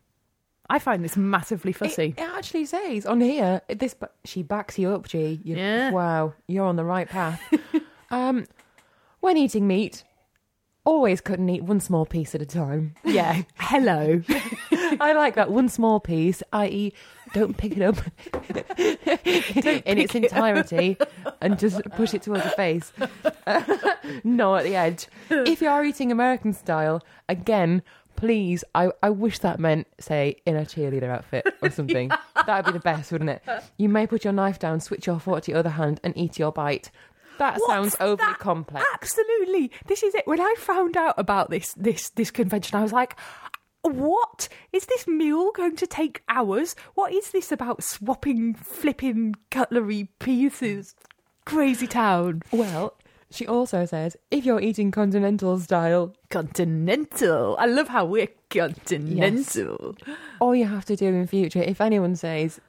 [0.69, 2.15] I find this massively fussy.
[2.17, 3.95] It, it actually says on here this.
[4.23, 5.39] She backs you up, G.
[5.43, 5.91] You, Yeah.
[5.91, 7.41] Wow, you're on the right path.
[8.11, 8.45] um,
[9.19, 10.03] when eating meat,
[10.83, 12.95] always cut and eat one small piece at a time.
[13.03, 13.43] yeah.
[13.59, 14.21] Hello.
[14.99, 16.93] I like that one small piece, i.e.,
[17.35, 17.97] don't pick it up
[18.77, 20.97] in its entirety
[21.41, 22.93] and just push it towards your face.
[24.23, 25.07] no, at the edge.
[25.29, 27.83] If you are eating American style, again,
[28.15, 32.07] please, I, I wish that meant, say, in a cheerleader outfit or something.
[32.07, 33.43] That would be the best, wouldn't it?
[33.77, 36.39] You may put your knife down, switch your fork to your other hand, and eat
[36.39, 36.89] your bite.
[37.37, 38.39] That What's sounds overly that?
[38.39, 38.85] complex.
[38.93, 39.71] Absolutely.
[39.87, 40.25] This is it.
[40.25, 43.17] When I found out about this this this convention, I was like,
[43.91, 44.47] what?
[44.73, 46.75] Is this meal going to take hours?
[46.95, 50.95] What is this about swapping flipping cutlery pieces?
[51.45, 52.41] Crazy town.
[52.51, 52.95] Well,
[53.29, 57.55] she also says if you're eating continental style, Continental.
[57.59, 59.95] I love how we're continental.
[60.39, 62.59] all you have to do in future, if anyone says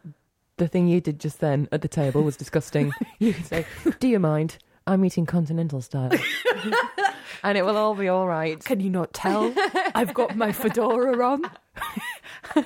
[0.59, 3.67] the thing you did just then at the table was disgusting, you can say,
[4.01, 4.59] "Do you mind?
[4.87, 6.11] I'm eating continental style,"
[7.43, 8.63] and it will all be all right.
[8.65, 9.53] Can you not tell?
[9.95, 11.43] I've got my fedora on.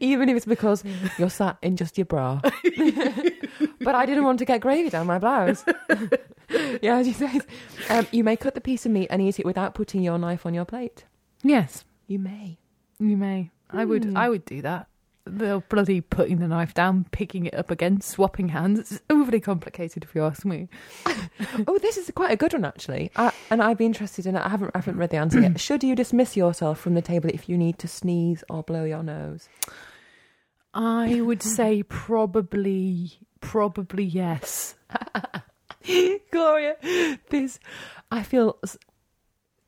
[0.00, 0.84] Even if it's because
[1.18, 2.40] you're sat in just your bra.
[3.80, 5.64] but I didn't want to get gravy down my blouse.
[6.82, 7.46] yeah, she says,
[7.90, 10.46] um, you may cut the piece of meat and eat it without putting your knife
[10.46, 11.04] on your plate.
[11.42, 12.58] Yes, You may.
[12.98, 13.50] you may.
[13.70, 14.04] I would.
[14.04, 14.16] Hmm.
[14.16, 14.87] I would do that.
[15.30, 18.78] The bloody putting the knife down, picking it up again, swapping hands.
[18.78, 20.68] It's overly complicated, if you ask me.
[21.66, 24.44] Oh, this is quite a good one actually, I, and I'd be interested in it.
[24.44, 25.60] I haven't, I haven't read the answer yet.
[25.60, 29.02] Should you dismiss yourself from the table if you need to sneeze or blow your
[29.02, 29.48] nose?
[30.74, 34.74] I would say probably, probably yes.
[36.32, 36.76] Gloria,
[37.30, 37.58] this
[38.10, 38.58] I feel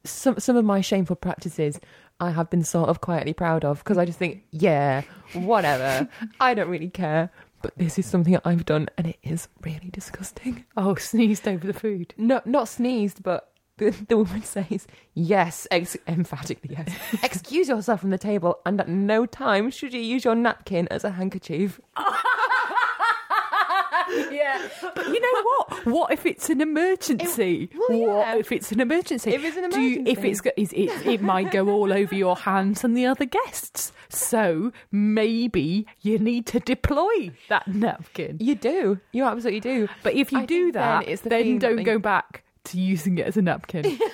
[0.05, 1.81] some some of my shameful practices
[2.21, 5.03] I have been sort of quietly proud of because I just think, yeah,
[5.33, 6.09] whatever,
[6.41, 7.31] I don't really care.
[7.63, 10.65] But this is something that I've done, and it is really disgusting.
[10.77, 12.15] Oh, sneezed over the food.
[12.17, 16.89] No, not sneezed, but the, the woman says, yes, ex- emphatically yes.
[17.23, 21.05] Excuse yourself from the table, and at no time should you use your napkin as
[21.05, 21.81] a handkerchief.
[24.33, 25.87] yeah, but you know what?
[25.87, 27.71] What if it's an emergency?
[27.73, 28.37] It- well, What yeah.
[28.37, 29.33] if it's an emergency?
[29.35, 30.51] If it's an Do you, if emergency.
[30.57, 33.93] it's is it, it might go all over your hands and the other guests.
[34.09, 38.37] So maybe you need to deploy that napkin.
[38.41, 39.01] You do.
[39.13, 39.89] You absolutely do.
[40.03, 43.19] But if you I do then that, it's the then don't go back to using
[43.19, 43.99] it as a napkin.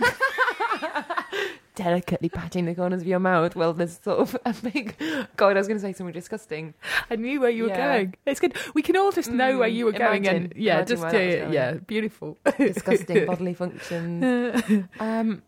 [1.76, 3.54] Delicately patting the corners of your mouth.
[3.54, 4.96] Well, there's sort of a big.
[5.36, 6.72] God, I was going to say something disgusting.
[7.10, 8.14] I knew where you were going.
[8.24, 8.56] It's good.
[8.74, 11.50] We can all just know Mm, where you were going, and yeah, just yeah, yeah,
[11.50, 12.38] yeah, beautiful.
[12.56, 14.64] Disgusting bodily functions.
[15.00, 15.42] Um,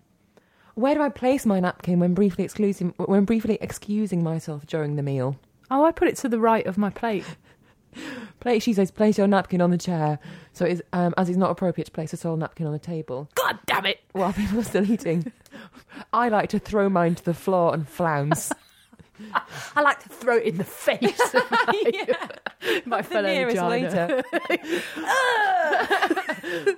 [0.74, 5.02] where do I place my napkin when briefly excusing when briefly excusing myself during the
[5.02, 5.36] meal?
[5.70, 7.24] Oh, I put it to the right of my plate.
[8.40, 10.18] Place, she says, place your napkin on the chair.
[10.52, 12.78] So it is, um, as it's not appropriate to place a sole napkin on the
[12.78, 14.00] table God damn it!
[14.12, 15.32] while people are still eating.
[16.12, 18.52] I like to throw mine to the floor and flounce.
[19.74, 22.14] I like to throw it in the face of my,
[22.86, 23.68] my fellow vagina.
[23.68, 24.22] waiter.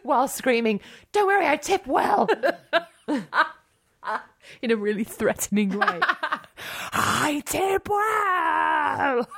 [0.03, 0.81] While screaming,
[1.13, 2.29] don't worry, I tip well.
[4.63, 6.01] in a really threatening way.
[6.93, 9.29] I tip well.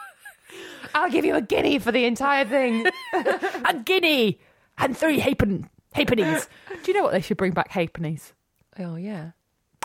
[0.95, 2.87] I'll give you a guinea for the entire thing.
[3.65, 4.41] A guinea
[4.79, 6.49] and three halfpen, halfpennies.
[6.83, 8.33] Do you know what they should bring back halfpennies?
[8.79, 9.33] Oh, yeah.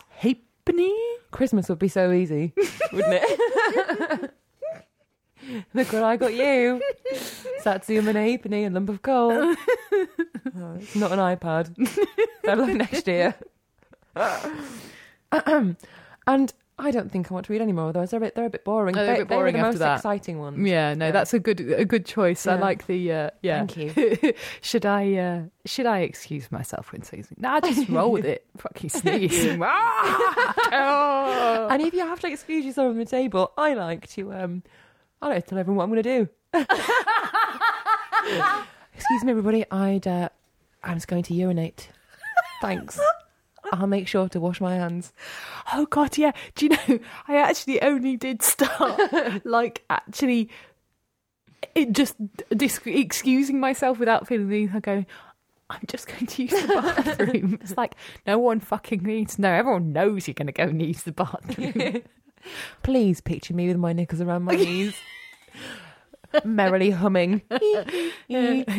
[0.09, 0.95] Halfpenny?
[1.31, 2.53] Christmas would be so easy,
[2.91, 4.33] wouldn't it?
[5.73, 6.81] Look what I got you.
[7.61, 9.55] Satsuma and a halfpenny, a lump of coal.
[10.59, 11.77] Oh, it's not an iPad.
[12.45, 13.35] Luck next year.
[16.27, 18.49] and I don't think I want to read anymore, otherwise they're a bit, they're a
[18.51, 18.93] bit boring.
[18.93, 19.95] They're a bit they were the after most that.
[19.95, 20.59] exciting ones.
[20.67, 21.11] Yeah, no, Yeah.
[21.11, 22.45] that's a good a good choice.
[22.45, 23.65] I like the uh, yeah.
[23.65, 24.33] Thank you.
[24.61, 27.37] should I uh, should I excuse myself when sneezing?
[27.39, 28.45] Nah, just roll with it.
[28.57, 29.57] Fucking sneeze.
[29.61, 30.53] Ah!
[30.71, 31.67] Oh.
[31.71, 34.61] And if you have to excuse yourself from the table, I like to um
[35.21, 36.29] I like to tell everyone what I'm gonna do.
[38.95, 40.29] Excuse me everybody, I'd uh
[40.83, 41.89] I'm just going to urinate.
[42.61, 42.99] Thanks.
[43.71, 45.13] I'll make sure to wash my hands.
[45.73, 46.31] Oh god, yeah.
[46.55, 46.99] Do you know?
[47.27, 48.99] I actually only did start
[49.45, 50.49] like actually,
[51.75, 52.15] it just
[52.55, 54.81] dis- excusing myself without feeling the need.
[54.81, 55.05] Going,
[55.69, 56.67] I'm just going to use the
[57.05, 57.59] bathroom.
[57.61, 59.51] it's like no one fucking needs to know.
[59.51, 62.01] Everyone knows you're going to go and use the bathroom.
[62.83, 64.95] Please picture me with my knickers around my knees.
[66.43, 67.41] Merrily humming.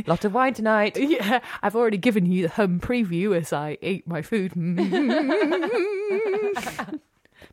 [0.06, 0.96] Lot of wine tonight.
[0.96, 4.54] yeah, I've already given you the hum preview as I eat my food.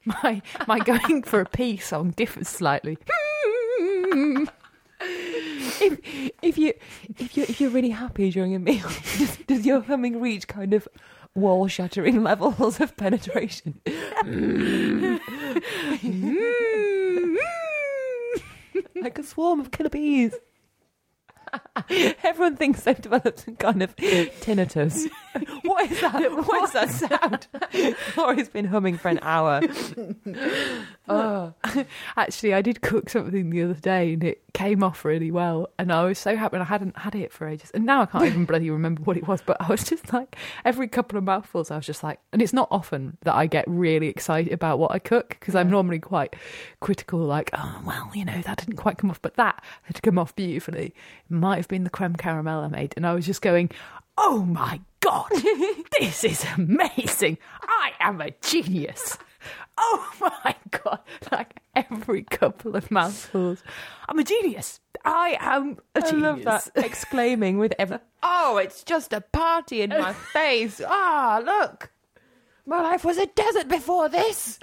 [0.06, 2.98] my my going for a pee song differs slightly.
[5.02, 6.00] If
[6.42, 6.74] if you
[7.18, 8.88] if you if you're really happy during a meal,
[9.18, 10.88] does, does your humming reach kind of
[11.34, 13.82] wall shattering levels of penetration?
[19.02, 20.34] Like a swarm of killer bees.
[22.24, 25.10] Everyone thinks they've developed some kind of tinnitus.
[25.64, 26.32] What is that?
[26.48, 27.48] What is that sound?
[28.16, 29.62] Laura's been humming for an hour.
[31.10, 31.54] Oh,
[32.16, 35.68] Actually, I did cook something the other day and it came off really well.
[35.78, 37.70] And I was so happy and I hadn't had it for ages.
[37.74, 39.42] And now I can't even bloody remember what it was.
[39.42, 42.54] But I was just like, every couple of mouthfuls, I was just like, and it's
[42.54, 46.36] not often that I get really excited about what I cook because I'm normally quite
[46.80, 49.22] critical, like, oh, well, you know, that didn't quite come off.
[49.22, 50.94] But that had come off beautifully.
[51.30, 52.96] It might have been the creme caramel I made.
[52.98, 53.70] And I was just going,
[54.18, 55.30] oh my God,
[56.00, 57.38] this is amazing.
[57.62, 59.20] I am a genius.
[59.78, 61.00] Oh my god!
[61.32, 63.62] Like every couple of mouthfuls,
[64.10, 64.80] I'm a genius.
[65.04, 66.24] I am a I genius.
[66.24, 68.00] love that exclaiming with every.
[68.24, 70.82] Oh, it's just a party in my face.
[70.84, 71.92] Ah, look.
[72.68, 74.58] My life was a desert before this.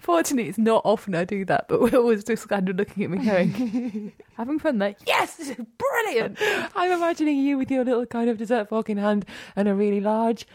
[0.00, 3.10] Fortunately, it's not often I do that, but Will was just kind of looking at
[3.10, 4.94] me, going, "Having fun there?
[5.06, 6.38] Yes, this is brilliant."
[6.76, 9.24] I'm imagining you with your little kind of dessert fork in hand
[9.56, 10.46] and a really large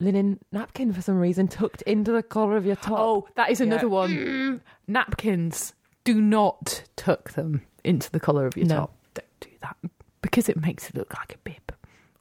[0.00, 2.98] linen napkin for some reason tucked into the collar of your top.
[2.98, 3.92] Oh, that is another Yeah.
[3.92, 4.10] one.
[4.10, 4.60] Mm.
[4.88, 5.74] Napkins.
[6.04, 8.74] do not tuck them into the collar of your No.
[8.76, 8.94] top.
[9.14, 9.76] Don't do that
[10.22, 11.72] because it makes it look like a bib.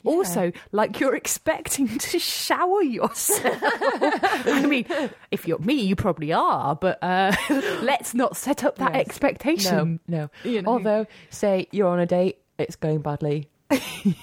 [0.04, 0.12] Yeah.
[0.12, 3.58] Also, like you're expecting to shower yourself.
[3.62, 4.86] I mean,
[5.32, 7.36] if you're me, you probably are, but uh,
[7.82, 9.06] let's not set up that Yes.
[9.08, 10.00] expectation.
[10.08, 10.30] No, no.
[10.50, 10.72] You know?
[10.72, 13.50] Although, say you're on a date, it's going badly.
[13.72, 14.14] you,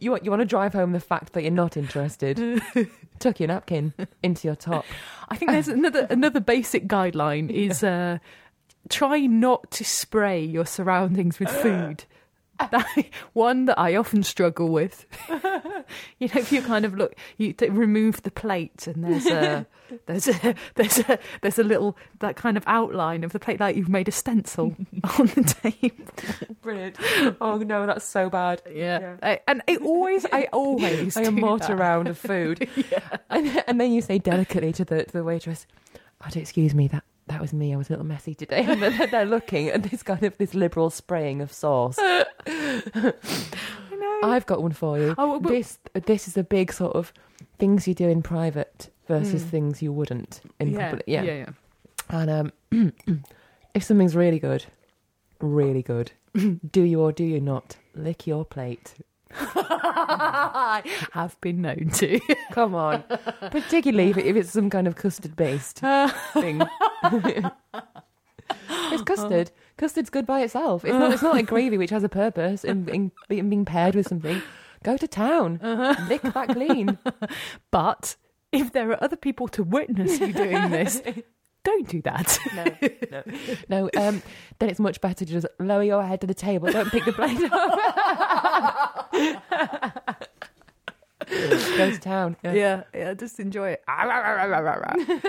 [0.00, 2.60] you want you want to drive home the fact that you're not interested.
[3.18, 4.84] Tuck your napkin into your top.
[5.28, 8.18] I think there's another another basic guideline is uh,
[8.88, 12.04] try not to spray your surroundings with food.
[12.70, 15.06] That, one that I often struggle with.
[16.18, 19.66] you know, if you kind of look, you remove the plate, and there's a
[20.06, 23.76] there's a there's a there's a little that kind of outline of the plate, like
[23.76, 24.74] you've made a stencil
[25.18, 26.56] on the table.
[26.62, 26.96] Brilliant.
[27.40, 28.62] Oh no, that's so bad.
[28.70, 32.68] Yeah, I- and it always, I always I am mortar round of food.
[33.30, 35.66] and, and then you say delicately to the to the waitress,
[36.24, 37.74] "Oh, do excuse me, that that was me.
[37.74, 40.54] I was a little messy today." And then they're looking at this kind of this
[40.54, 41.98] liberal spraying of sauce.
[44.22, 45.14] I've got one for you.
[45.18, 47.12] Oh, but- this this is a big sort of
[47.58, 49.48] things you do in private versus Mm.
[49.50, 51.04] things you wouldn't in public.
[51.06, 51.34] yeah, Yeah.
[51.34, 51.50] yeah.
[52.08, 52.92] And um,
[53.74, 54.64] if something's really good,
[55.40, 56.12] really good,
[56.72, 58.94] do you or do you not lick your plate?
[59.38, 62.20] I have been known to.
[62.52, 63.04] Come on,
[63.50, 65.78] particularly if, it's some kind of custard based
[66.32, 66.62] thing.
[68.90, 69.50] it's custard.
[69.76, 70.84] Custard's good by itself.
[70.84, 71.12] It's not.
[71.12, 74.42] It's not like gravy, which has a purpose in, in, in being paired with something.
[74.82, 75.58] Go to town,
[76.08, 76.98] lick that clean.
[77.70, 78.16] But
[78.52, 81.02] if there are other people to witness you doing this,
[81.66, 82.38] don't do that.
[82.54, 82.64] No,
[83.10, 83.22] no,
[83.68, 83.90] no.
[84.00, 84.22] Um,
[84.60, 86.70] then it's much better to just lower your head to the table.
[86.70, 88.95] Don't pick the plate up.
[91.28, 92.36] Go to town.
[92.44, 92.52] Yeah.
[92.52, 93.82] Yeah, yeah, just enjoy it.
[93.88, 95.24] if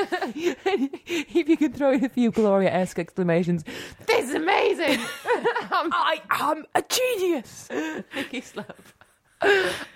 [1.50, 3.64] you could throw in a few Gloria-esque exclamations,
[4.06, 5.00] this is amazing.
[5.24, 7.68] I am a genius.
[8.16, 8.78] Nicky slap.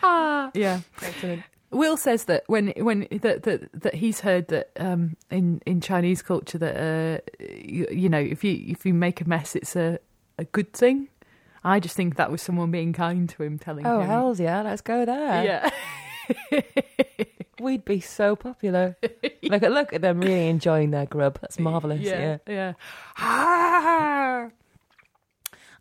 [0.02, 0.80] Ah, yeah.
[1.02, 1.44] Excellent.
[1.72, 6.22] Will says that when when that that, that he's heard that um, in in Chinese
[6.22, 10.00] culture that uh, you, you know if you if you make a mess it's a
[10.38, 11.08] a good thing.
[11.64, 14.08] I just think that was someone being kind to him, telling Oh him.
[14.08, 15.44] hells yeah, let's go there.
[15.44, 16.62] yeah.
[17.60, 18.98] We'd be so popular.
[19.44, 21.38] look at look at them really enjoying their grub.
[21.42, 22.02] That's marvelous.
[22.02, 22.20] Yeah.
[22.20, 22.74] yeah, yeah.
[23.18, 24.50] Ah!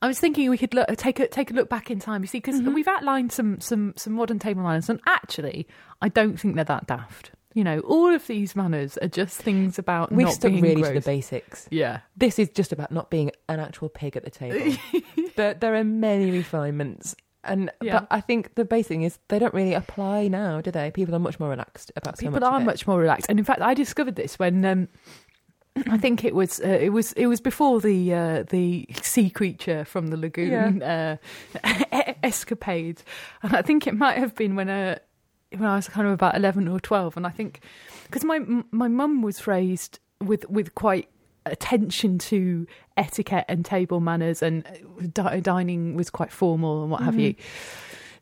[0.02, 2.22] I was thinking we could look, take a take a look back in time.
[2.22, 2.74] You see, because Mm-hmm.
[2.74, 5.66] we've outlined some some some modern table manners, and actually,
[6.02, 7.30] I don't think they're that daft.
[7.54, 10.88] You know, all of these manners are just things about We've not stuck really gross.
[10.88, 11.66] to the basics.
[11.70, 14.76] Yeah, This is just about not being an actual pig at the table.
[15.40, 17.16] there, there are many refinements.
[17.42, 18.00] And Yeah.
[18.00, 20.90] but I think the basic thing is they don't really apply now, do they?
[20.90, 23.44] People are much more relaxed about so people much are much more relaxed, and in
[23.44, 24.88] fact, I discovered this when um,
[25.88, 29.84] I think it was uh, it was it was before the uh, the sea creature
[29.86, 31.16] from the lagoon uh,
[32.22, 33.02] escapade,
[33.42, 34.98] and I think it might have been when uh,
[35.56, 37.60] when I was kind of about eleven or twelve, and I think
[38.04, 41.08] because my my mum was raised with with quite
[41.46, 47.02] attention to etiquette and table manners, and uh, di- dining was quite formal and what
[47.02, 47.34] have you.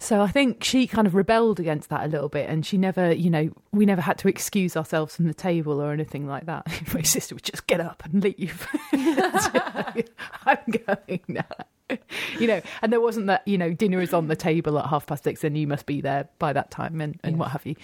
[0.01, 3.13] So I think she kind of rebelled against that a little bit, and she never,
[3.13, 6.67] you know, we never had to excuse ourselves from the table or anything like that.
[6.95, 8.69] My sister would just get up and leave.
[8.93, 11.99] I'm going now.
[12.39, 15.07] You know, and there wasn't that, you know, dinner is on the table at half
[15.07, 17.41] past six and you must be there by that time and, and Yes.
[17.41, 17.77] what have you.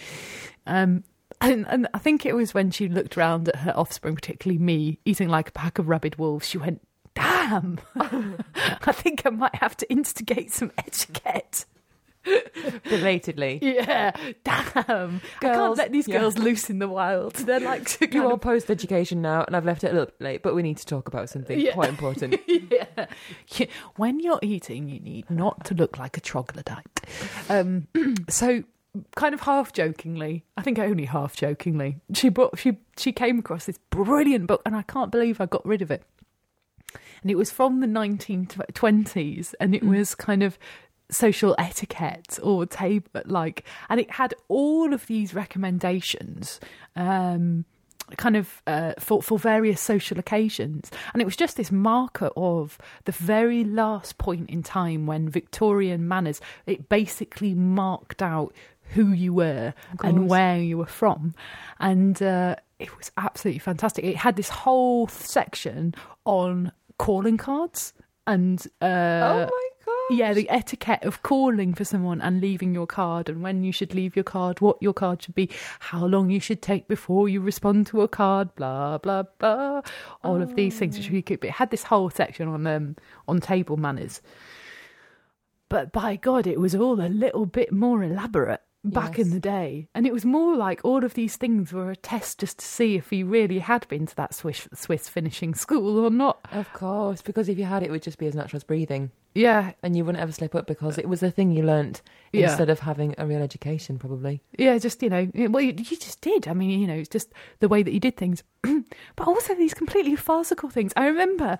[0.66, 1.04] Um,
[1.50, 4.98] and, and I think it was when she looked around at her offspring, particularly me,
[5.04, 6.80] eating like a pack of rabid wolves, she went,
[7.14, 11.64] Damn, I think I might have to instigate some etiquette.
[12.84, 13.58] Belatedly.
[13.62, 14.12] Yeah,
[14.44, 15.20] damn.
[15.36, 16.20] I can't let these yeah.
[16.20, 17.34] girls loose in the wild.
[17.34, 20.20] They're like You are of, post education now, and I've left it a little bit
[20.20, 21.72] late, but we need to talk about something Yeah.
[21.74, 22.40] quite important.
[22.46, 23.06] yeah.
[23.56, 23.66] Yeah.
[23.96, 27.00] When you're eating, you need not to look like a troglodyte.
[27.48, 27.88] Um,
[28.28, 28.64] so,
[29.16, 33.66] kind of half jokingly, I think only half jokingly, she brought she she came across
[33.66, 36.02] this brilliant book, and I can't believe I got rid of it.
[37.22, 40.58] And it was from the 1920s, and it was kind of
[41.10, 46.58] social etiquette or table like and it had all of these recommendations
[46.96, 47.64] um
[48.16, 52.78] kind of uh, for for various social occasions and it was just this marker of
[53.04, 58.54] the very last point in time when Victorian manners it basically marked out
[58.94, 61.34] who you were and where you were from
[61.80, 67.92] and uh, it was absolutely fantastic it had this whole section on calling cards
[68.26, 69.94] and uh oh my god!
[70.10, 73.94] yeah, the etiquette of calling for someone and leaving your card, and when you should
[73.94, 77.40] leave your card, what your card should be, how long you should take before you
[77.40, 79.82] respond to a card, blah blah blah.
[80.22, 81.40] All of these things, which we could.
[81.40, 82.96] But it had this whole section on um
[83.28, 84.22] on table manners,
[85.68, 89.88] but by God, it was all a little bit more elaborate back in the day,
[89.94, 92.96] and it was more like all of these things were a test just to see
[92.96, 96.40] if you really had been to that Swiss Swiss finishing school or not.
[96.52, 99.10] Of course, because if you had it, it would just be as natural as breathing,
[99.34, 102.48] Yeah, and you wouldn't ever slip up because it was a thing you learnt Yeah.
[102.48, 104.42] instead of having a real education, probably.
[104.58, 106.46] Yeah, just you know, well, you, you just did.
[106.46, 109.74] I mean, you know, it's just the way that you did things, but also these
[109.74, 110.92] completely farcical things.
[110.96, 111.58] I remember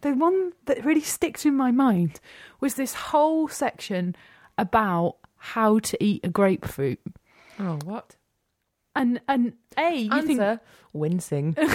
[0.00, 2.18] the one that really sticks in my mind
[2.60, 4.16] was this whole section
[4.58, 7.00] about how to eat a grapefruit,
[7.58, 8.16] Oh, what?
[8.94, 10.60] and and a you think Answer:
[10.92, 11.56] wincing.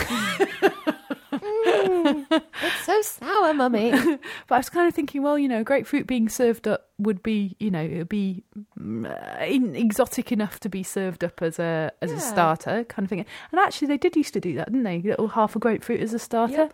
[1.31, 3.91] Mm, it's so sour, mummy.
[4.47, 7.55] But I was kind of thinking, well, you know, grapefruit being served up would be,
[7.59, 8.43] you know, it would be
[8.79, 12.17] mm, uh, in, exotic enough to be served up as a as Yeah.
[12.17, 13.25] a starter, kind of thing.
[13.51, 14.99] And actually, they did used to do that, didn't they?
[15.01, 16.53] Little half a grapefruit as a starter.
[16.53, 16.73] Yep.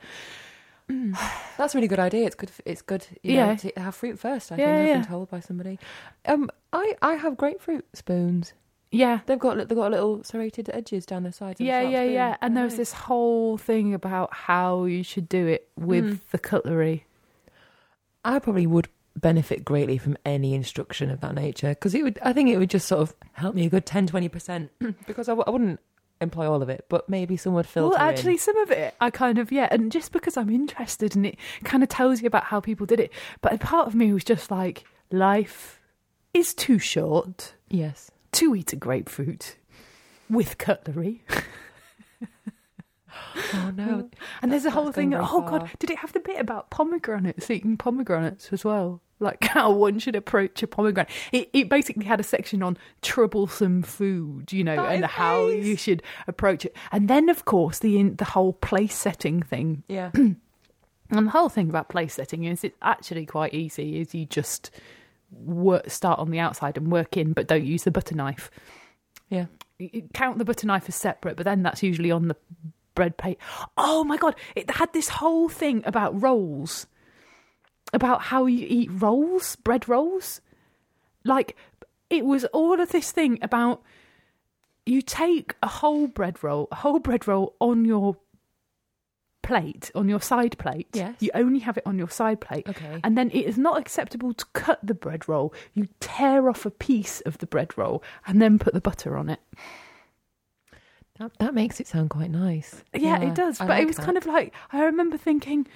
[1.58, 2.26] That's a really good idea.
[2.26, 2.52] It's good.
[2.66, 3.06] It's good.
[3.24, 3.46] You Yeah.
[3.48, 4.52] know, to have fruit first.
[4.52, 4.94] I Yeah, think I've yeah.
[5.00, 5.80] been told by somebody.
[6.26, 8.54] Um, I I have grapefruit spoons.
[8.92, 9.20] Yeah.
[9.26, 11.60] They've got they've got little serrated edges down the sides.
[11.60, 12.14] Yeah, sharp yeah, spoon.
[12.14, 12.38] yeah.
[12.42, 16.20] And They're there was this whole thing about how you should do it with Mm.
[16.32, 17.06] the cutlery.
[18.24, 22.20] I probably would benefit greatly from any instruction of that nature because it would.
[22.24, 24.72] I think it would just sort of help me a good 10 20 percent
[25.08, 25.80] because I, w- I wouldn't
[26.22, 27.96] employ all of it, but maybe some would filter.
[27.96, 28.14] Well, in.
[28.14, 31.38] actually, some of it I kind of yeah, and just because I'm interested and it
[31.64, 33.12] kind of tells you about how people did it.
[33.42, 35.80] But a part of me was just like, life
[36.34, 38.12] is too short yes.
[38.34, 39.56] to eat a grapefruit
[40.30, 41.24] with cutlery.
[43.54, 44.10] Oh no.
[44.42, 45.14] And there's a whole thing.
[45.14, 45.50] Oh far.
[45.60, 49.02] god, did it have the bit about pomegranates eating pomegranates as well?
[49.20, 51.10] Like how one should approach a pomegranate.
[51.32, 55.66] It, it basically had a section on troublesome food, you know, That and how nice.
[55.66, 56.76] you should approach it.
[56.92, 59.84] And then, of course, the in, the whole place setting thing.
[59.90, 60.12] Yeah.
[61.10, 64.02] And the whole thing about place setting is it's actually quite easy.
[64.02, 64.72] Is you just
[65.32, 68.52] work, start on the outside and work in, but don't use the butter knife.
[69.30, 69.46] yeah.
[69.80, 72.36] You count the butter knife as separate, but then that's usually on the
[72.98, 73.38] bread plate.
[73.78, 74.36] Oh my god!
[74.56, 76.88] It had this whole thing about rolls,
[77.94, 80.42] about how you eat rolls, bread rolls.
[81.24, 81.56] Like
[82.10, 83.84] it was all of this thing about
[84.88, 88.18] you take a whole bread roll, a whole bread roll on your
[89.44, 90.88] plate, on your side plate.
[90.94, 91.16] Yes.
[91.20, 92.68] You only have it on your side plate.
[92.68, 93.00] Okay.
[93.04, 95.54] And then it is not acceptable to cut the bread roll.
[95.76, 99.30] You tear off a piece of the bread roll and then put the butter on
[99.30, 99.40] it.
[101.20, 102.84] That, that makes it sound quite nice.
[102.94, 103.60] Yeah, it does.
[103.60, 104.06] I But like it was that.
[104.06, 105.68] kind of like I remember thinking,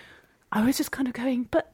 [0.52, 1.72] I was just kind of going, but,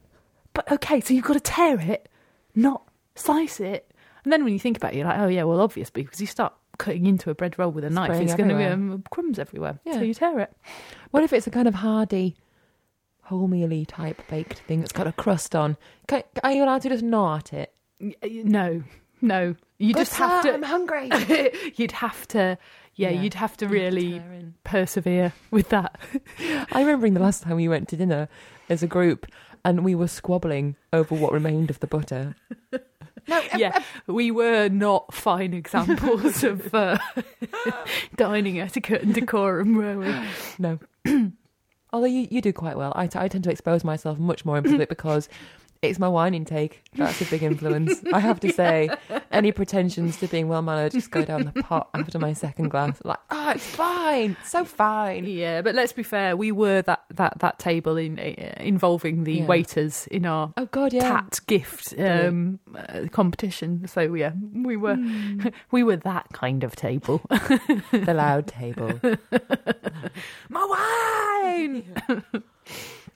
[0.54, 2.08] but okay, so you've got to tear it,
[2.54, 2.82] not
[3.14, 3.92] slice it.
[4.24, 6.26] And then when you think about it, you're like, oh yeah, well obviously because you
[6.26, 9.38] start cutting into a bread roll with a knife, it's going to be um, crumbs
[9.38, 9.78] everywhere.
[9.92, 10.52] So you tear it.
[11.10, 12.36] What if it's a kind of hardy,
[13.28, 15.76] wholemealy type baked thing that's got a crust on?
[16.06, 17.74] Can, are you allowed to just gnaw at it?
[18.22, 18.82] No,
[19.20, 20.52] no, you just have to.
[20.54, 21.10] I'm hungry.
[21.76, 22.58] you'd have to.
[22.94, 23.20] Yeah, Yeah.
[23.22, 23.98] you'd have to You have to
[24.28, 25.98] really persevere with that.
[26.72, 28.28] I remember the last time we went to dinner
[28.68, 29.26] as a group
[29.64, 32.34] and we were squabbling over what remained of the butter.
[33.26, 36.96] No, yeah, we were not fine examples of uh,
[38.16, 40.14] dining etiquette and decorum, were we?
[40.58, 40.78] no.
[41.92, 42.92] Although you, you do quite well.
[42.96, 45.28] I, t- I tend to expose myself much more in public because
[45.82, 46.82] it's my wine intake.
[46.94, 48.02] That's a big influence.
[48.12, 48.88] I have to say,
[49.30, 52.98] any pretensions to being well mannered just go down the pot after my second glass.
[53.04, 54.36] Like, oh, it's fine.
[54.44, 55.24] So fine.
[55.24, 59.34] Yeah, but let's be fair, we were that that that table in uh, involving the
[59.34, 59.46] Yeah.
[59.46, 61.00] waiters in our Oh, God, yeah.
[61.02, 63.86] tat gift um, uh, competition.
[63.86, 64.96] So yeah, we were
[65.70, 67.20] we were that kind of table.
[67.92, 69.00] The loud table.
[70.48, 70.64] My
[71.68, 71.84] wine.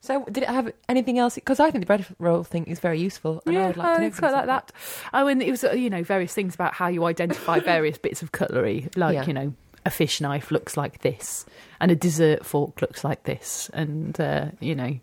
[0.05, 1.37] So, did it have anything else?
[1.37, 3.41] Because I think the bread roll thing is very useful.
[3.47, 4.73] And I would like to know it's quite like that.
[5.15, 8.21] Oh, and it was uh, you know various things about how you identify various bits
[8.21, 9.27] of cutlery, like Yeah.
[9.27, 9.55] you know
[9.87, 11.47] a fish knife looks like this,
[11.81, 14.99] and a dessert fork looks like this, and uh, you know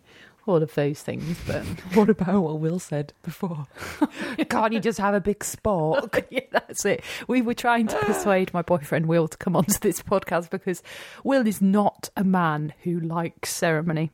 [0.46, 1.38] all of those things.
[1.46, 1.62] But
[1.94, 3.66] What about what Will said before?
[4.50, 6.24] Can't you just have a big spork?
[6.30, 7.02] yeah, that's it.
[7.26, 10.82] We were trying to persuade my boyfriend Will to come onto this podcast because
[11.24, 14.10] Will is not a man who likes ceremony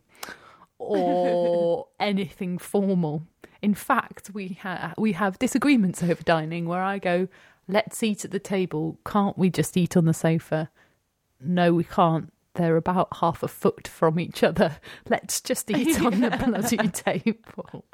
[0.79, 3.23] or anything formal.
[3.63, 7.29] In fact, we ha- we have disagreements over dining where I go,
[7.69, 8.99] "Let's eat at the table.
[9.07, 10.71] Can't we just eat on the sofa?"
[11.41, 14.77] No, we can't they're about half a foot from each other.
[15.09, 17.85] Let's just eat on the bloody table.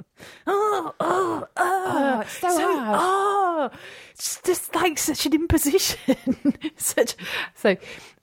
[0.47, 3.73] Oh, oh, oh, it's so hard.
[3.73, 3.79] Oh,
[4.13, 6.17] it's just like such an imposition.
[6.77, 7.17] such
[7.55, 7.77] so,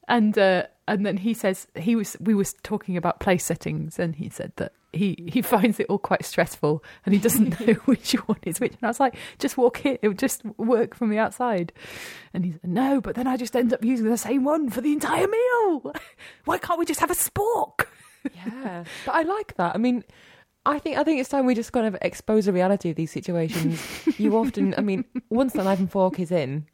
[0.08, 4.16] and uh, and then he says he was we was talking about place settings, and
[4.16, 8.14] he said that he he finds it all quite stressful, and he doesn't know which
[8.14, 8.74] one is which.
[8.74, 11.72] And I was like, just walk in, it would just work from the outside.
[12.34, 14.82] And he said, no, but then I just end up using the same one for
[14.82, 15.94] the entire meal.
[16.46, 17.86] Why can't we just have a spork?
[18.34, 19.76] Yeah, but I like that.
[19.76, 20.04] I mean,
[20.66, 23.12] I think I think it's time we just kind of expose the reality of these
[23.12, 23.80] situations.
[24.18, 26.66] you often, I mean, once the knife and fork is in,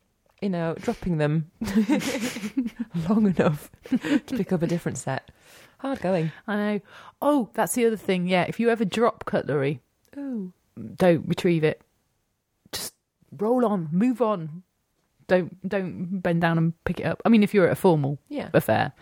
[0.41, 1.51] you know, dropping them
[3.09, 5.31] long enough to pick up a different set.
[5.79, 6.31] Hard going.
[6.47, 6.79] I know.
[7.21, 8.27] Oh, that's the other thing.
[8.27, 9.81] Yeah, if you ever drop cutlery,
[10.17, 10.51] Oh,
[10.95, 11.81] don't retrieve it.
[12.71, 12.93] Just
[13.37, 14.63] roll on, move on.
[15.27, 17.21] Don't don't bend down and pick it up.
[17.25, 18.49] I mean, if you're at a formal yeah.
[18.53, 18.93] affair,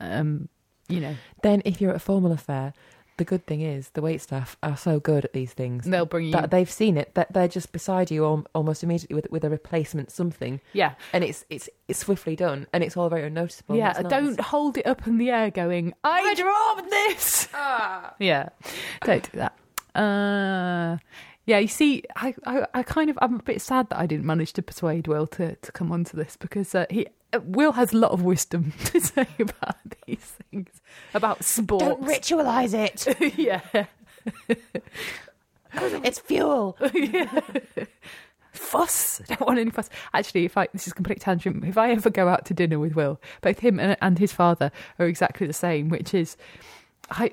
[0.00, 0.48] um,
[0.88, 2.74] you know Then if you're at a formal affair,
[3.16, 5.84] the good thing is the wait staff are so good at these things.
[5.84, 6.32] they'll bring you.
[6.32, 9.50] That they've seen it, that they're just beside you al- almost immediately with with a
[9.50, 13.76] replacement something, yeah, and it's it's it's swiftly done, and it's all very unnoticeable.
[13.76, 13.92] yeah.
[13.92, 14.10] Nice.
[14.10, 18.14] Don't hold it up in the air, going, "I dropped this." Ah.
[18.18, 18.48] Yeah,
[19.04, 19.54] don't do that.
[19.94, 20.98] Uh,
[21.46, 24.24] yeah, you see, I, I, I kind of, I'm a bit sad that I didn't
[24.24, 27.92] manage to persuade Will to, to come onto this because uh, he, Uh, Will has
[27.92, 29.76] a lot of wisdom to say about
[30.06, 30.80] these things,
[31.12, 31.84] about sports.
[31.84, 33.36] Don't ritualize it.
[33.38, 33.60] yeah,
[36.04, 36.78] it's fuel.
[38.52, 39.20] fuss.
[39.28, 39.90] I don't want any fuss.
[40.12, 41.64] Actually, if I this is complete tangent.
[41.64, 44.70] If I ever go out to dinner with Will, both him and, and his father
[44.98, 46.36] are exactly the same, which is,
[47.10, 47.32] I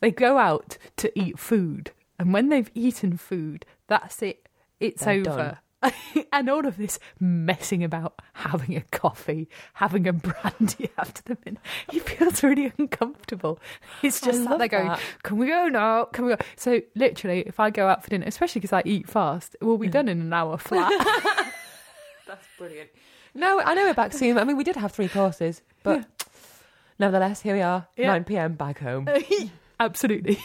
[0.00, 4.48] they go out to eat food, and when they've eaten food, that's it.
[4.78, 5.58] It's They're over.
[6.32, 11.60] and all of this messing about having a coffee, having a brandy after the minute,
[11.90, 13.58] he feels really uncomfortable.
[14.02, 15.00] He's just sat there going, that.
[15.22, 16.04] can we go now?
[16.04, 16.38] Can we go?
[16.56, 19.78] So literally, if I go out for dinner, especially because I eat fast, it will
[19.78, 19.92] be mm.
[19.92, 20.92] done in an hour flat.
[22.26, 22.90] That's brilliant.
[23.34, 24.38] No, I know we're back soon.
[24.38, 26.04] I mean, we did have three courses, but
[26.98, 28.08] nevertheless, here we are, Yeah.
[28.08, 28.54] 9 p.m.
[28.54, 29.08] back home.
[29.78, 30.38] Absolutely,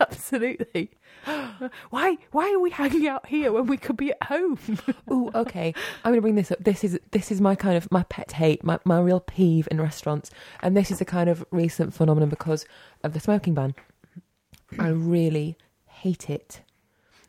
[0.00, 0.90] absolutely.
[1.90, 2.16] Why?
[2.30, 4.58] Why are we hanging out here when we could be at home?
[5.10, 5.74] Ooh, okay.
[6.04, 6.62] I'm going to bring this up.
[6.62, 9.80] This is this is my kind of my pet hate, my my real peeve in
[9.80, 10.30] restaurants,
[10.62, 12.66] and this is a kind of recent phenomenon because
[13.02, 13.74] of the smoking ban.
[14.78, 15.56] I really
[15.86, 16.62] hate it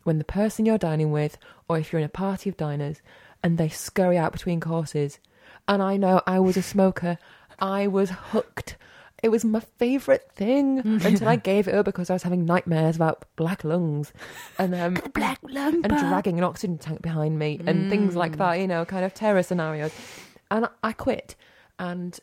[0.03, 1.37] when the person you're dining with,
[1.67, 3.01] or if you're in a party of diners,
[3.43, 5.19] and they scurry out between courses.
[5.67, 7.17] And I know I was a smoker.
[7.59, 8.75] I was hooked.
[9.23, 12.97] It was my favourite thing until I gave it up because I was having nightmares
[12.97, 14.11] about black lungs
[14.59, 18.59] and um, Black lung and dragging an oxygen tank behind me and things like that,
[18.59, 19.91] you know, kind of terror scenarios.
[20.51, 21.35] And I quit.
[21.79, 22.19] And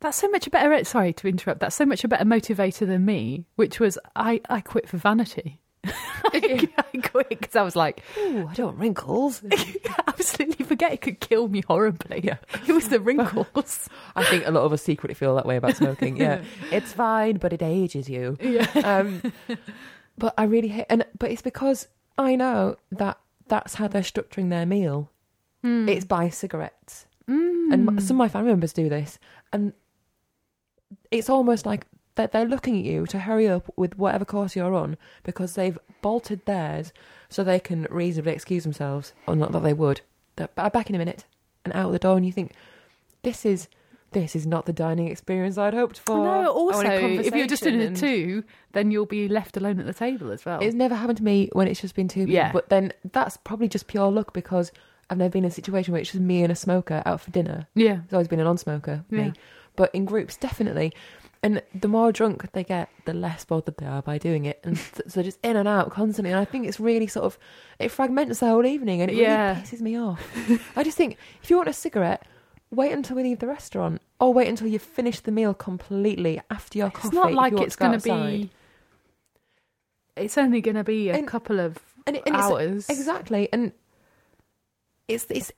[0.00, 0.82] That's so much a better.
[0.84, 1.60] Sorry to interrupt.
[1.60, 4.40] That's so much a better motivator than me, which was I.
[4.48, 5.60] I quit for vanity.
[6.24, 9.42] I, I quit because I was like, ooh, I don't want wrinkles.
[10.06, 12.20] absolutely forget it could kill me horribly.
[12.22, 12.36] Yeah.
[12.66, 13.88] It was the wrinkles.
[14.16, 16.16] I think a lot of us secretly feel that way about smoking.
[16.16, 18.36] Yeah, it's fine, but it ages you.
[18.40, 18.66] yeah.
[18.74, 19.32] Um,
[20.16, 24.50] but I really hate, and but it's because I know that that's how they're structuring
[24.50, 25.10] their meal.
[25.64, 29.18] It's by cigarettes, and some of my family members do this,
[29.52, 29.72] and
[31.10, 31.86] it's almost like
[32.18, 35.78] that they're looking at you to hurry up with whatever course you're on because they've
[36.02, 36.92] bolted theirs
[37.28, 40.00] so they can reasonably excuse themselves, or not that they would.
[40.36, 41.24] They're back in a minute
[41.64, 42.52] and out the door, and you think
[43.22, 43.68] this is.
[44.12, 46.16] This is not the dining experience I'd hoped for.
[46.16, 48.42] no, oh, also, if you're just in a two,
[48.72, 50.60] then you'll be left alone at the table as well.
[50.62, 52.32] It's never happened to me when it's just been two people.
[52.34, 52.50] Yeah.
[52.50, 54.72] But then that's probably just pure luck because
[55.10, 57.30] I've never been in a situation where it's just me and a smoker out for
[57.32, 57.66] dinner.
[57.74, 57.98] yeah.
[58.04, 59.18] It's always been a non-smoker, Yeah.
[59.24, 59.32] me.
[59.76, 60.94] But in groups, definitely.
[61.42, 64.76] And the more drunk they get, the less bothered they are by doing it, and
[65.06, 66.30] so just in and out constantly.
[66.32, 67.38] And I think it's really sort of
[67.78, 69.50] it fragments the whole evening, and it Yeah.
[69.52, 70.20] really pisses me off.
[70.76, 72.26] I just think if you want a cigarette,
[72.72, 76.76] wait until we leave the restaurant, or wait until you've finished the meal completely after
[76.78, 77.08] your coffee.
[77.08, 78.50] It's not like it's going to be.
[80.16, 82.88] It's only going to be a And- couple of and, it- and it's- hours.
[82.90, 83.72] Exactly, and
[85.06, 85.52] it's it's.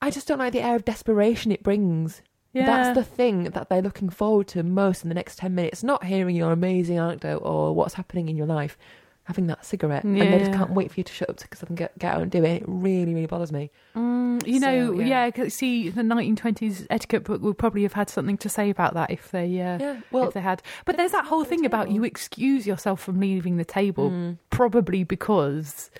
[0.00, 2.22] I just don't like the air of desperation it brings.
[2.56, 2.66] Yeah.
[2.66, 5.82] That's the thing that they're looking forward to most in the next ten minutes.
[5.82, 8.78] Not hearing your amazing anecdote or what's happening in your life,
[9.24, 11.66] having that cigarette, and they just can't wait for you to shut up because they
[11.66, 12.62] can get get out and do it.
[12.62, 13.70] It really, really bothers me.
[13.94, 15.06] Mm, you know, So, yeah.
[15.26, 15.30] yeah.
[15.30, 19.10] 'cause see, the 1920s etiquette book would probably have had something to say about that
[19.10, 20.62] if they, uh, Yeah, well, if they had.
[20.84, 24.38] But there's that whole thing about you excuse yourself from leaving the table, Mm.
[24.50, 25.90] probably because,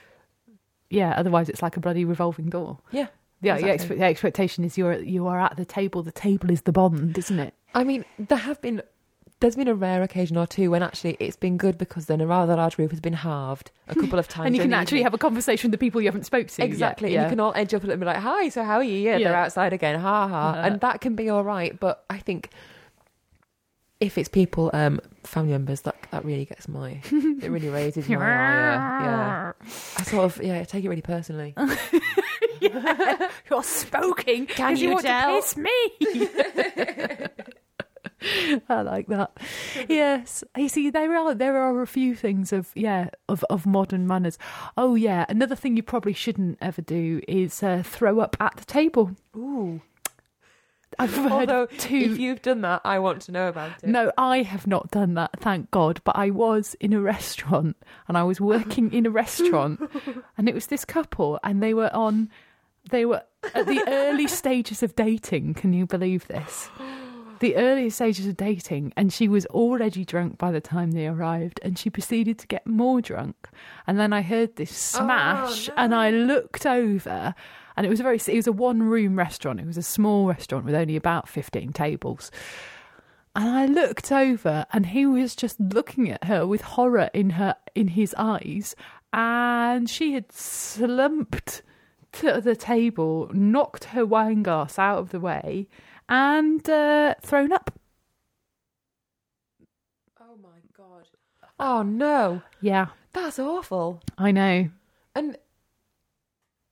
[0.89, 2.79] yeah, otherwise it's like a bloody revolving door.
[2.93, 3.09] yeah.
[3.43, 3.97] Yeah, the, Exactly.
[3.97, 6.03] expe- the expectation is you're you are at the table.
[6.03, 7.55] The table is the bond, isn't it?
[7.74, 8.82] I mean, there have been.
[9.41, 12.26] There's been a rare occasion or two when actually it's been good because then a
[12.26, 14.47] rather large group has been halved a couple of times.
[14.47, 15.05] and you can actually evening.
[15.05, 16.62] have a conversation with the people you haven't spoke to.
[16.62, 16.66] yet.
[16.66, 17.12] Exactly.
[17.12, 17.20] Yeah.
[17.20, 18.82] And you can all edge up a little and be like, hi, so how are
[18.82, 18.97] you?
[18.97, 19.28] Yeah, Yeah.
[19.28, 20.01] they're outside again.
[20.01, 20.49] Ha ha.
[20.53, 20.61] Uh-huh.
[20.64, 21.78] And that can be all right.
[21.78, 22.49] But I think
[24.01, 28.16] if it's people, um, family members, that that really gets my, it really raises my
[28.16, 28.22] ire.
[29.03, 29.53] Yeah.
[29.99, 31.55] I sort of, yeah, I take it really personally.
[33.51, 34.47] You're smoking.
[34.47, 35.37] Can you want tell?
[35.37, 35.71] piss me?
[38.69, 39.37] I like that.
[39.89, 44.07] Yes, you see, there are there are a few things of yeah of of modern
[44.07, 44.39] manners.
[44.77, 48.65] Oh yeah, another thing you probably shouldn't ever do is uh, throw up at the
[48.65, 49.13] table.
[49.37, 49.81] Ooh.
[50.99, 51.97] I've heard Although, two.
[51.97, 53.89] if you've done that, I want to know about it.
[53.89, 56.01] No, I have not done that, thank God.
[56.05, 57.77] But I was in a restaurant
[58.09, 59.81] and I was working in a restaurant,
[60.39, 62.31] and it was this couple, and they were on,
[62.91, 63.22] they were
[63.55, 65.55] at the early stages of dating.
[65.55, 66.68] Can you believe this?
[67.39, 71.61] The early stages of dating, and she was already drunk by the time they arrived,
[71.62, 73.51] and she proceeded to get more drunk.
[73.87, 77.34] And then I heard this oh, smash, and I looked over,
[77.76, 79.61] and it was a very, it was a one room restaurant.
[79.61, 82.30] It was a small restaurant with only about fifteen tables.
[83.34, 87.55] And I looked over and he was just looking at her with horror in her
[87.74, 88.74] in his eyes
[89.12, 91.62] and she had slumped
[92.21, 95.69] to the table, knocked her wine glass out of the way
[96.09, 97.79] and uh, thrown up.
[100.21, 101.09] Oh my god.
[101.59, 102.43] Oh no.
[102.61, 104.03] Yeah, That's awful.
[104.19, 104.71] I know.
[105.14, 105.39] And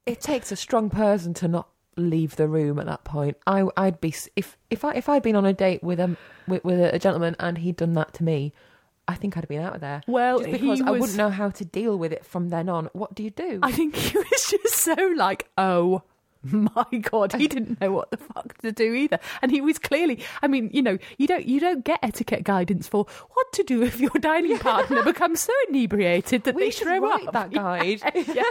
[0.06, 3.36] it takes a strong person to not leave the room at that point.
[3.46, 6.16] I, I'd be if if I if I'd been on a date with a
[6.46, 8.52] with, with a gentleman and he'd done that to me,
[9.06, 10.02] I think I'd have been out of there.
[10.06, 12.88] Well, Just because he I wouldn't know how to deal with it from then on.
[12.92, 13.60] What do you do?
[13.62, 16.02] I think he was just so like, oh
[16.42, 20.22] my god, he didn't know what the fuck to do either, and he was clearly.
[20.42, 23.82] I mean, you know, you don't you don't get etiquette guidance for what to do
[23.82, 27.32] if your dining partner becomes so inebriated that we they throw write up.
[27.34, 28.00] that guide.
[28.14, 28.42] yeah.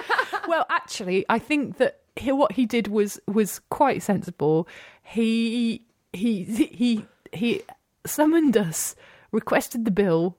[0.47, 4.67] Well, actually, I think that he, what he did was was quite sensible.
[5.03, 5.83] He
[6.13, 7.61] he he he
[8.05, 8.95] summoned us,
[9.31, 10.35] requested the bill,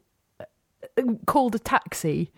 [1.26, 2.30] called a taxi,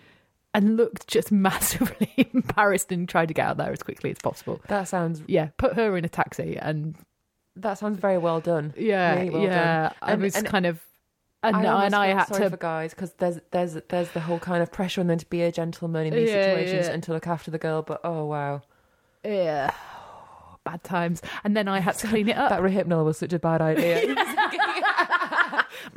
[0.55, 4.61] and looked just massively embarrassed and tried to get out there as quickly as possible.
[4.69, 6.97] That sounds Yeah, put her in a taxi and
[7.57, 8.75] that sounds very well done.
[8.77, 9.83] yeah, Really well yeah.
[9.89, 9.93] done.
[10.03, 10.81] I And- was and kind of.
[11.43, 14.41] And, I and I had sorry to for guys because there's there's there's the whole
[14.41, 16.93] kind of pressure on them to be a gentleman in these Yeah, situations yeah.
[16.93, 17.83] and to look after the girl.
[17.83, 18.63] But oh wow,
[19.25, 19.71] yeah,
[20.65, 21.23] bad times.
[21.45, 22.51] And then I had to clean it up.
[22.51, 24.01] that Rohypnol was such a bad idea.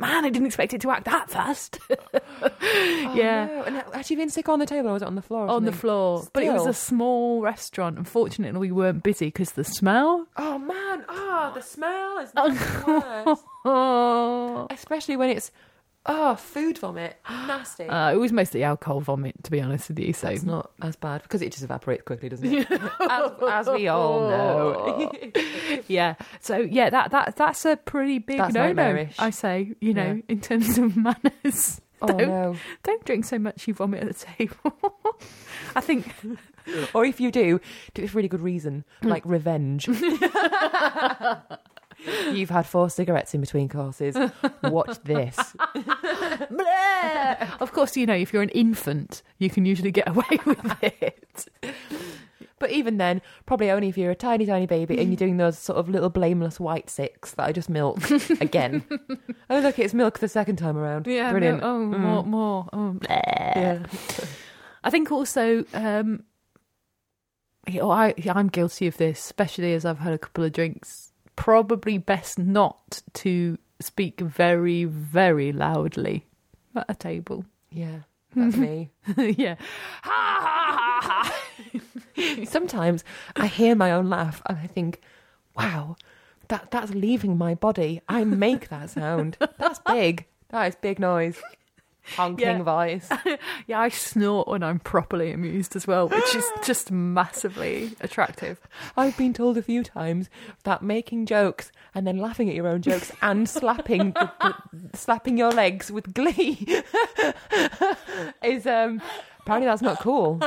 [0.00, 1.78] Man, I didn't expect it to act that fast.
[2.42, 3.46] Oh, yeah.
[3.46, 3.62] no.
[3.64, 5.48] And had she been sick on the table or was it on the floor?
[5.48, 6.26] on the floor.
[6.32, 7.98] But it was a small restaurant.
[7.98, 10.26] Unfortunately, we weren't busy because the smell.
[10.36, 13.44] Oh man, ah, the smell is the worst.
[13.64, 14.66] Oh.
[14.70, 15.50] Especially when it's
[16.06, 17.84] oh food vomit, nasty.
[17.88, 20.12] Uh, it was mostly alcohol vomit, to be honest with you.
[20.12, 22.70] So it's not as bad because it just evaporates quickly, doesn't it?
[23.00, 25.12] as, as we all know.
[25.88, 26.14] yeah.
[26.40, 29.06] So yeah, that that that's a pretty big That's no no.
[29.18, 30.22] I say, you know, Yeah.
[30.28, 31.80] in terms of manners.
[32.02, 32.56] oh Don't- no.
[32.82, 35.00] Don't drink so much you vomit at the table.
[35.76, 36.12] I think
[36.94, 37.60] Or if you do,
[37.94, 39.08] do it for really good reason, Hmm.
[39.08, 39.88] like revenge.
[42.32, 44.16] You've had four cigarettes in between courses.
[44.62, 45.36] Watch this.
[47.60, 51.46] Of course, you know, if you're an infant, you can usually get away with it.
[52.58, 55.58] But even then, probably only if you're a tiny, tiny baby and you're doing those
[55.58, 58.84] sort of little blameless white six that I just milked again.
[59.48, 61.06] oh, look, it's milk the second time around.
[61.06, 61.62] Yeah, Brilliant.
[61.62, 62.00] oh, Mm.
[62.00, 62.68] more, more.
[62.72, 62.96] Oh.
[63.08, 63.86] Yeah.
[64.84, 66.24] I think also, um,
[67.66, 71.09] I I'm guilty of this, especially as I've had a couple of drinks.
[71.40, 76.26] Probably best not to speak very, very loudly
[76.76, 77.46] at a table.
[77.70, 78.00] Yeah.
[78.36, 78.90] That's me.
[79.16, 79.56] yeah.
[80.02, 81.32] Ha ha ha
[81.72, 82.44] ha.
[82.44, 83.04] Sometimes
[83.36, 85.00] I hear my own laugh and I think,
[85.56, 85.96] wow,
[86.48, 88.02] that, that's leaving my body.
[88.06, 89.38] I make that sound.
[89.58, 90.26] That's big.
[90.50, 91.40] That is big noise.
[92.16, 92.62] Honking Yeah.
[92.62, 93.08] voice.
[93.66, 98.58] Yeah, I snort when I'm properly amused as well, which is just massively attractive.
[98.96, 100.28] I've been told a few times
[100.64, 105.38] that making jokes and then laughing at your own jokes and slapping the, the, slapping
[105.38, 106.66] your legs with glee
[108.42, 109.00] is um
[109.40, 110.40] apparently that's not cool.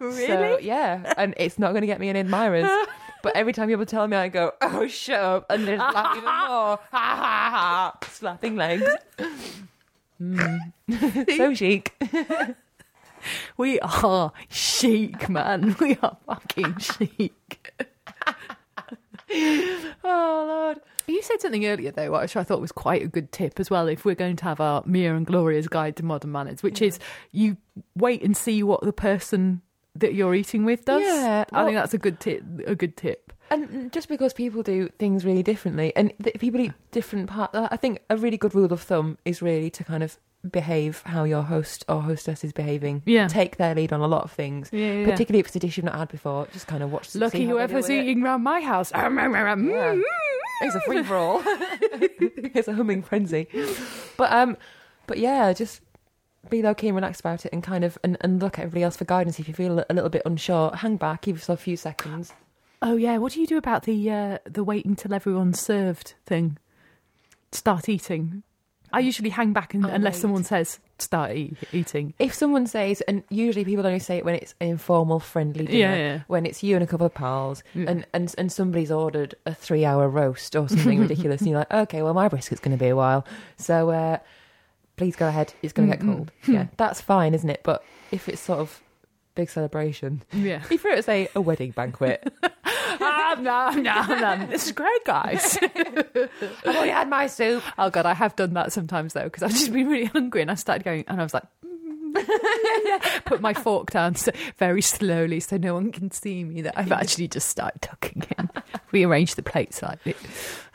[0.00, 2.68] So yeah, and it's not going to get me any admirers.
[3.22, 6.24] But every time people tell me, I go, "Oh, shut up!" and then laugh even
[6.24, 6.30] more.
[6.30, 7.98] Ha ha ha!
[8.10, 8.84] Slapping legs.
[10.20, 10.72] Mm.
[11.36, 11.94] so chic.
[13.56, 15.76] We are chic, man.
[15.80, 17.82] We are fucking chic.
[20.04, 20.80] Oh lord.
[21.06, 23.88] You said something earlier, though, which I thought was quite a good tip as well.
[23.88, 26.98] If we're going to have our Mia and Gloria's guide to modern manners, which is
[27.30, 27.56] you
[27.94, 29.60] wait and see what the person
[29.96, 31.02] that you're eating with does.
[31.02, 32.42] Yeah, I think that's a good tip.
[32.66, 33.32] A good tip.
[33.50, 37.76] And just because people do things really differently, and th- people eat different parts, I
[37.76, 40.18] think a really good rule of thumb is really to kind of
[40.50, 43.02] behave how your host or hostess is behaving.
[43.06, 43.28] Yeah.
[43.28, 45.10] Take their lead on a lot of things, Yeah, yeah.
[45.10, 46.46] particularly if it's a dish you've not had before.
[46.52, 47.14] Just kind of watch.
[47.14, 48.04] Lucky whoever's it.
[48.04, 48.90] eating round my house.
[48.94, 49.08] Yeah.
[49.08, 50.02] Mm.
[50.62, 51.42] It's a free for all.
[51.44, 53.48] it's a humming frenzy.
[54.16, 54.56] But um,
[55.06, 55.80] but yeah, just
[56.50, 58.84] be low key and relaxed about it, and kind of and, and look at everybody
[58.84, 59.38] else for guidance.
[59.38, 62.32] If you feel a little bit unsure, hang back, give yourself a few seconds.
[62.82, 66.58] Oh yeah, what do you do about the uh, the waiting till everyone's served thing?
[67.52, 68.42] Start eating.
[68.92, 70.20] I usually hang back and, Oh, unless wait.
[70.20, 72.14] someone says start eat, eating.
[72.20, 75.78] If someone says, and usually people only say it when it's an informal, friendly dinner,
[75.78, 76.20] Yeah, yeah.
[76.28, 77.86] when it's you and a couple of pals, Yeah.
[77.90, 82.02] and, and and somebody's ordered a three-hour roast or something ridiculous, and you're like, okay,
[82.02, 84.18] well, my brisket's going to be a while, so uh,
[84.96, 85.54] please go ahead.
[85.62, 86.14] It's going to get Mm, mm.
[86.16, 86.30] cold.
[86.46, 87.62] Yeah, that's fine, isn't it?
[87.64, 88.80] But if it's sort of
[89.34, 90.62] big celebration, Yeah.
[90.70, 92.32] if it was say a wedding banquet,
[93.00, 94.46] no, no, no.
[94.48, 95.58] This is great, guys.
[95.62, 97.62] I've already had my soup.
[97.78, 100.50] oh god, I have done that sometimes though because I've just been really hungry and
[100.50, 101.44] I started going and I was like.
[103.24, 106.92] Put my fork down so, very slowly so no one can see me that I've
[106.92, 108.50] actually just started tucking in.
[108.92, 110.14] Rearrange the plate slightly.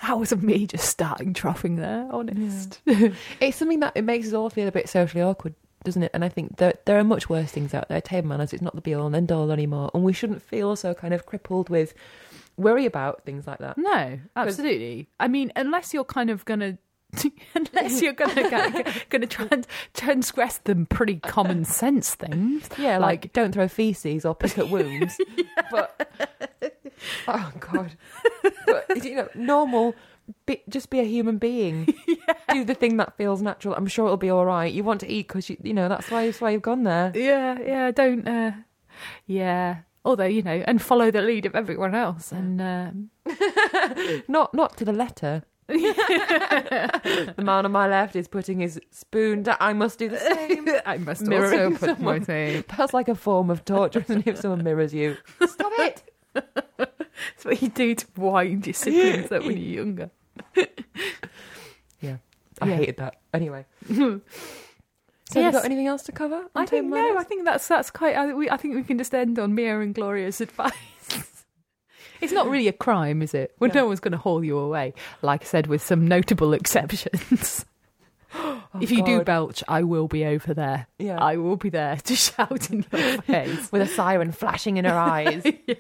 [0.02, 2.82] That wasn't me just starting troughing there, honest.
[2.86, 6.12] It's something that it makes us all feel a bit socially awkward, doesn't it?
[6.14, 8.02] And I think that there are much worse things out there.
[8.02, 10.76] Table manners, it's not the be all and end all anymore, and we shouldn't feel
[10.76, 11.94] so kind of crippled with
[12.58, 13.78] worry about things like that.
[13.78, 15.08] No, absolutely.
[15.20, 16.78] I mean, unless you're kind of gonna,
[17.56, 22.70] unless you're gonna gonna, gonna trans, transgress them pretty common sense things.
[22.78, 25.18] Yeah, like, don't throw feces or pick at wounds.
[25.72, 26.10] But
[27.28, 27.96] oh god,
[28.66, 29.94] but you know, normal.
[30.46, 31.94] Be, just be a human being.
[32.54, 33.76] Do the thing that feels natural.
[33.76, 34.72] I'm sure it'll be all right.
[34.72, 37.12] You want to eat because you, you know, that's why that's why you've gone there.
[37.16, 37.92] Yeah, yeah.
[37.92, 38.28] Don't.
[38.28, 38.52] Uh,
[39.28, 39.78] yeah.
[40.06, 43.10] Although you know, and follow the lead of everyone else, and um,
[44.28, 45.44] Not not to the letter.
[45.70, 49.58] the man on my left is putting his spoon down.
[49.60, 50.68] I must do the same.
[50.86, 52.26] I must Mirroring also put my someone.
[52.26, 52.64] thing.
[52.76, 54.32] That's like a form of torture, isn't it?
[54.32, 56.04] If someone mirrors you, stop it.
[56.34, 60.10] That's what you do to wind your siblings up when you're younger.
[62.02, 62.18] Yeah,
[62.62, 62.76] I Yeah.
[62.76, 63.16] hated that.
[63.34, 64.22] Anyway, so have
[65.34, 65.46] Yes.
[65.46, 66.36] you got anything else to cover?
[66.38, 67.18] on I think no.
[67.18, 68.16] I think that's that's quite.
[68.16, 70.74] I, we, I think we can just end on Mia and Gloria's advice.
[72.22, 73.56] It's not really a crime, is it?
[73.60, 73.82] Well, No.
[73.82, 74.94] no one's going to haul you away.
[75.22, 77.66] Like I said, with some notable exceptions.
[78.32, 79.26] Oh, if you do God.
[79.26, 80.86] belch, I will be over there.
[81.00, 81.18] Yeah.
[81.18, 83.72] I will be there to shout in your face.
[83.72, 85.42] with a siren flashing in her eyes.
[85.66, 85.74] yeah.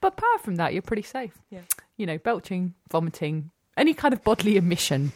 [0.00, 1.38] But apart from that, you're pretty safe.
[1.50, 1.60] Yeah.
[1.96, 5.12] You know, belching, vomiting, any kind of bodily emission,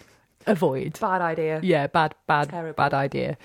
[0.47, 0.99] avoid.
[1.01, 1.61] Bad idea.
[1.63, 2.75] Yeah, bad, bad, Terrible.
[2.77, 3.37] bad idea.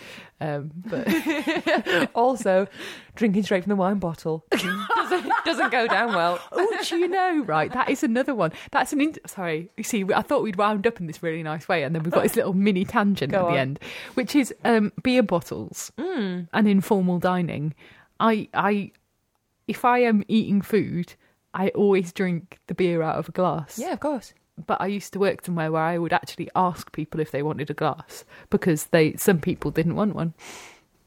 [0.41, 1.07] Um, but
[2.16, 2.68] Also,
[3.16, 6.39] drinking straight from the wine bottle doesn't, doesn't go down well.
[6.51, 7.43] oh, do you know?
[7.45, 8.51] Right, that is another one.
[8.72, 9.01] That's an.
[9.01, 11.95] In- Sorry, you see, I thought we'd wound up in this really nice way, and
[11.95, 13.51] then we've got this little mini tangent Go at on.
[13.53, 13.80] the end,
[14.16, 16.47] which is um, beer bottles Mm.
[16.53, 17.74] and informal dining.
[18.20, 18.91] I, I,
[19.68, 21.14] if I am eating food,
[21.53, 23.78] I always drink the beer out of a glass.
[23.80, 24.34] Yeah, of course.
[24.66, 27.70] But I used to work somewhere where I would actually ask people if they wanted
[27.70, 30.34] a glass because they some people didn't want one.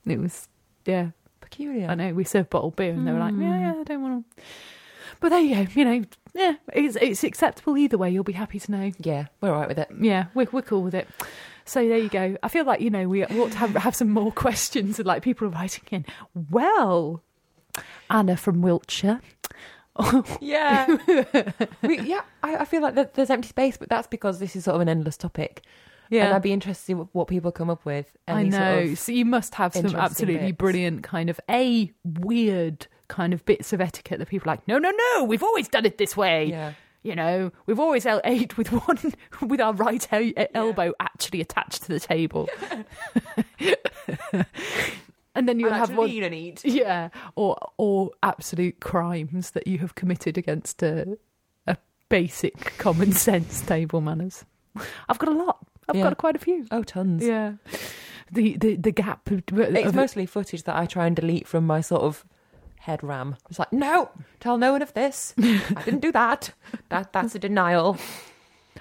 [0.06, 0.48] It was
[0.84, 1.88] yeah, Peculiar.
[1.88, 3.42] I know we served bottled beer and they were like hmm.
[3.42, 4.44] yeah yeah I don't want them.
[5.20, 8.10] But there you go, you know yeah it's it's acceptable either way.
[8.10, 8.92] You'll be happy to know.
[8.98, 9.88] Yeah, we're all right with it.
[10.00, 11.08] Yeah, we're we're cool with it.
[11.64, 12.36] So there you go.
[12.42, 15.22] I feel like you know we ought to have have some more questions and like
[15.22, 16.04] people are writing in.
[16.50, 17.22] Well,
[18.10, 19.20] Anna from Wiltshire.
[20.40, 20.96] Yeah.
[21.82, 24.74] we, yeah, I, I feel like there's empty space, but that's because this is sort
[24.76, 25.62] of an endless topic.
[26.10, 26.26] Yeah.
[26.26, 28.16] And I'd be interested to see what, what people come up with.
[28.28, 28.80] I know.
[28.80, 30.58] Sort of, so you must have some absolutely bits.
[30.58, 34.78] brilliant kind of a weird kind of bits of etiquette that people are like, no,
[34.78, 36.46] no, no, we've always done it this way.
[36.46, 36.72] yeah.
[37.02, 38.98] You know, we've always ate with one
[39.40, 42.48] with our right el- elbow actually attached to the table.
[45.36, 46.64] and then you'll And have one eat and eat.
[46.64, 51.16] yeah, or or absolute crimes that you have committed against a,
[51.66, 51.76] a
[52.08, 54.44] basic common sense table manners.
[55.08, 55.58] I've got a lot.
[55.88, 56.02] I've Yeah.
[56.04, 56.66] got quite a few.
[56.70, 57.24] Oh, tons.
[57.24, 57.52] Yeah.
[58.32, 59.30] The the the gap.
[59.30, 62.24] It's of- mostly footage that I try and delete from my sort of
[62.80, 63.36] head ram.
[63.48, 64.10] It's like, no,
[64.40, 65.34] tell no one of this.
[65.38, 66.52] I didn't do that.
[66.88, 67.96] That that's a denial.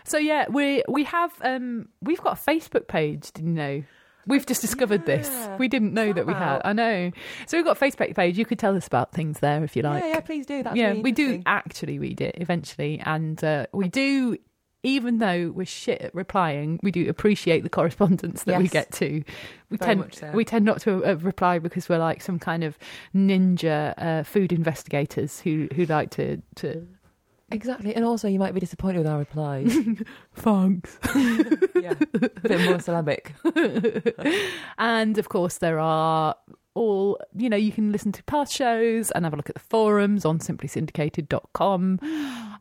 [0.04, 3.32] so yeah, we we have um we've got a Facebook page.
[3.34, 3.84] Didn't you know?
[4.28, 5.30] We've just discovered this.
[5.60, 6.62] We didn't know that we had.
[6.66, 7.12] I know.
[7.48, 8.38] So we've got a Facebook page.
[8.38, 10.04] You could tell us about things there if you like.
[10.04, 10.64] yeah, yeah, please do.
[10.64, 14.38] That's yeah, really we do actually read it eventually, and uh, we do
[14.86, 19.24] even though we're shit at replying, we do appreciate the correspondence that we get to.
[19.72, 20.32] We Very tend so.
[20.32, 22.78] we tend not to uh, reply because we're like some kind of
[23.16, 26.88] ninja uh, food investigators who who like to to
[27.56, 27.96] Exactly.
[27.96, 29.74] And also, you might be disappointed with our replies.
[30.36, 31.00] thanks.
[31.76, 31.94] yeah.
[32.14, 33.34] A bit more syllabic.
[34.78, 36.36] and of course, there are
[36.74, 39.62] all, you know, you can listen to past shows and have a look at the
[39.62, 42.00] forums on simplysyndicated.com.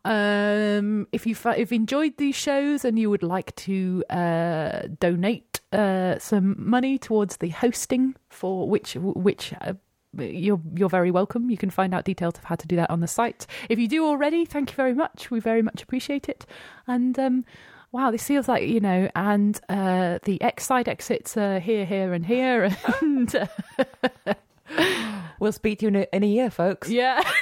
[0.05, 5.61] Um, if you if you've enjoyed these shows and you would like to uh, donate
[5.73, 9.73] uh, some money towards the hosting for which which uh,
[10.19, 11.51] you're you're very welcome.
[11.51, 13.47] You can find out details of how to do that on the site.
[13.69, 15.31] If you do already, thank you very much.
[15.31, 16.47] We very much appreciate it.
[16.87, 17.45] And um,
[17.93, 19.09] wow, this feels like you know.
[19.15, 22.77] And uh, the X side exits are here, here, and here.
[23.01, 24.35] And uh,
[25.41, 26.89] We'll speak to you in a, in a year, folks.
[26.89, 27.23] yeah.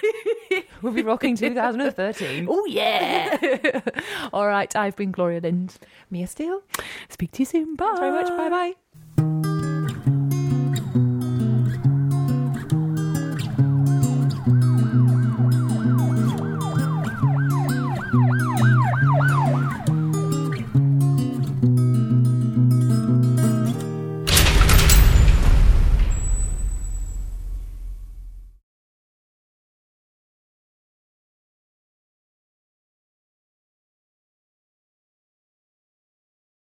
[0.82, 2.48] We'll be rocking 2013.
[2.50, 3.80] oh yeah.
[4.32, 4.74] All right.
[4.74, 5.78] I've been Gloria Lindh.
[6.10, 6.62] Mia Steel.
[7.08, 7.76] Speak to you soon.
[7.76, 7.84] Bye.
[7.86, 8.28] Thanks very much.
[8.36, 8.74] Bye
[9.16, 9.51] bye.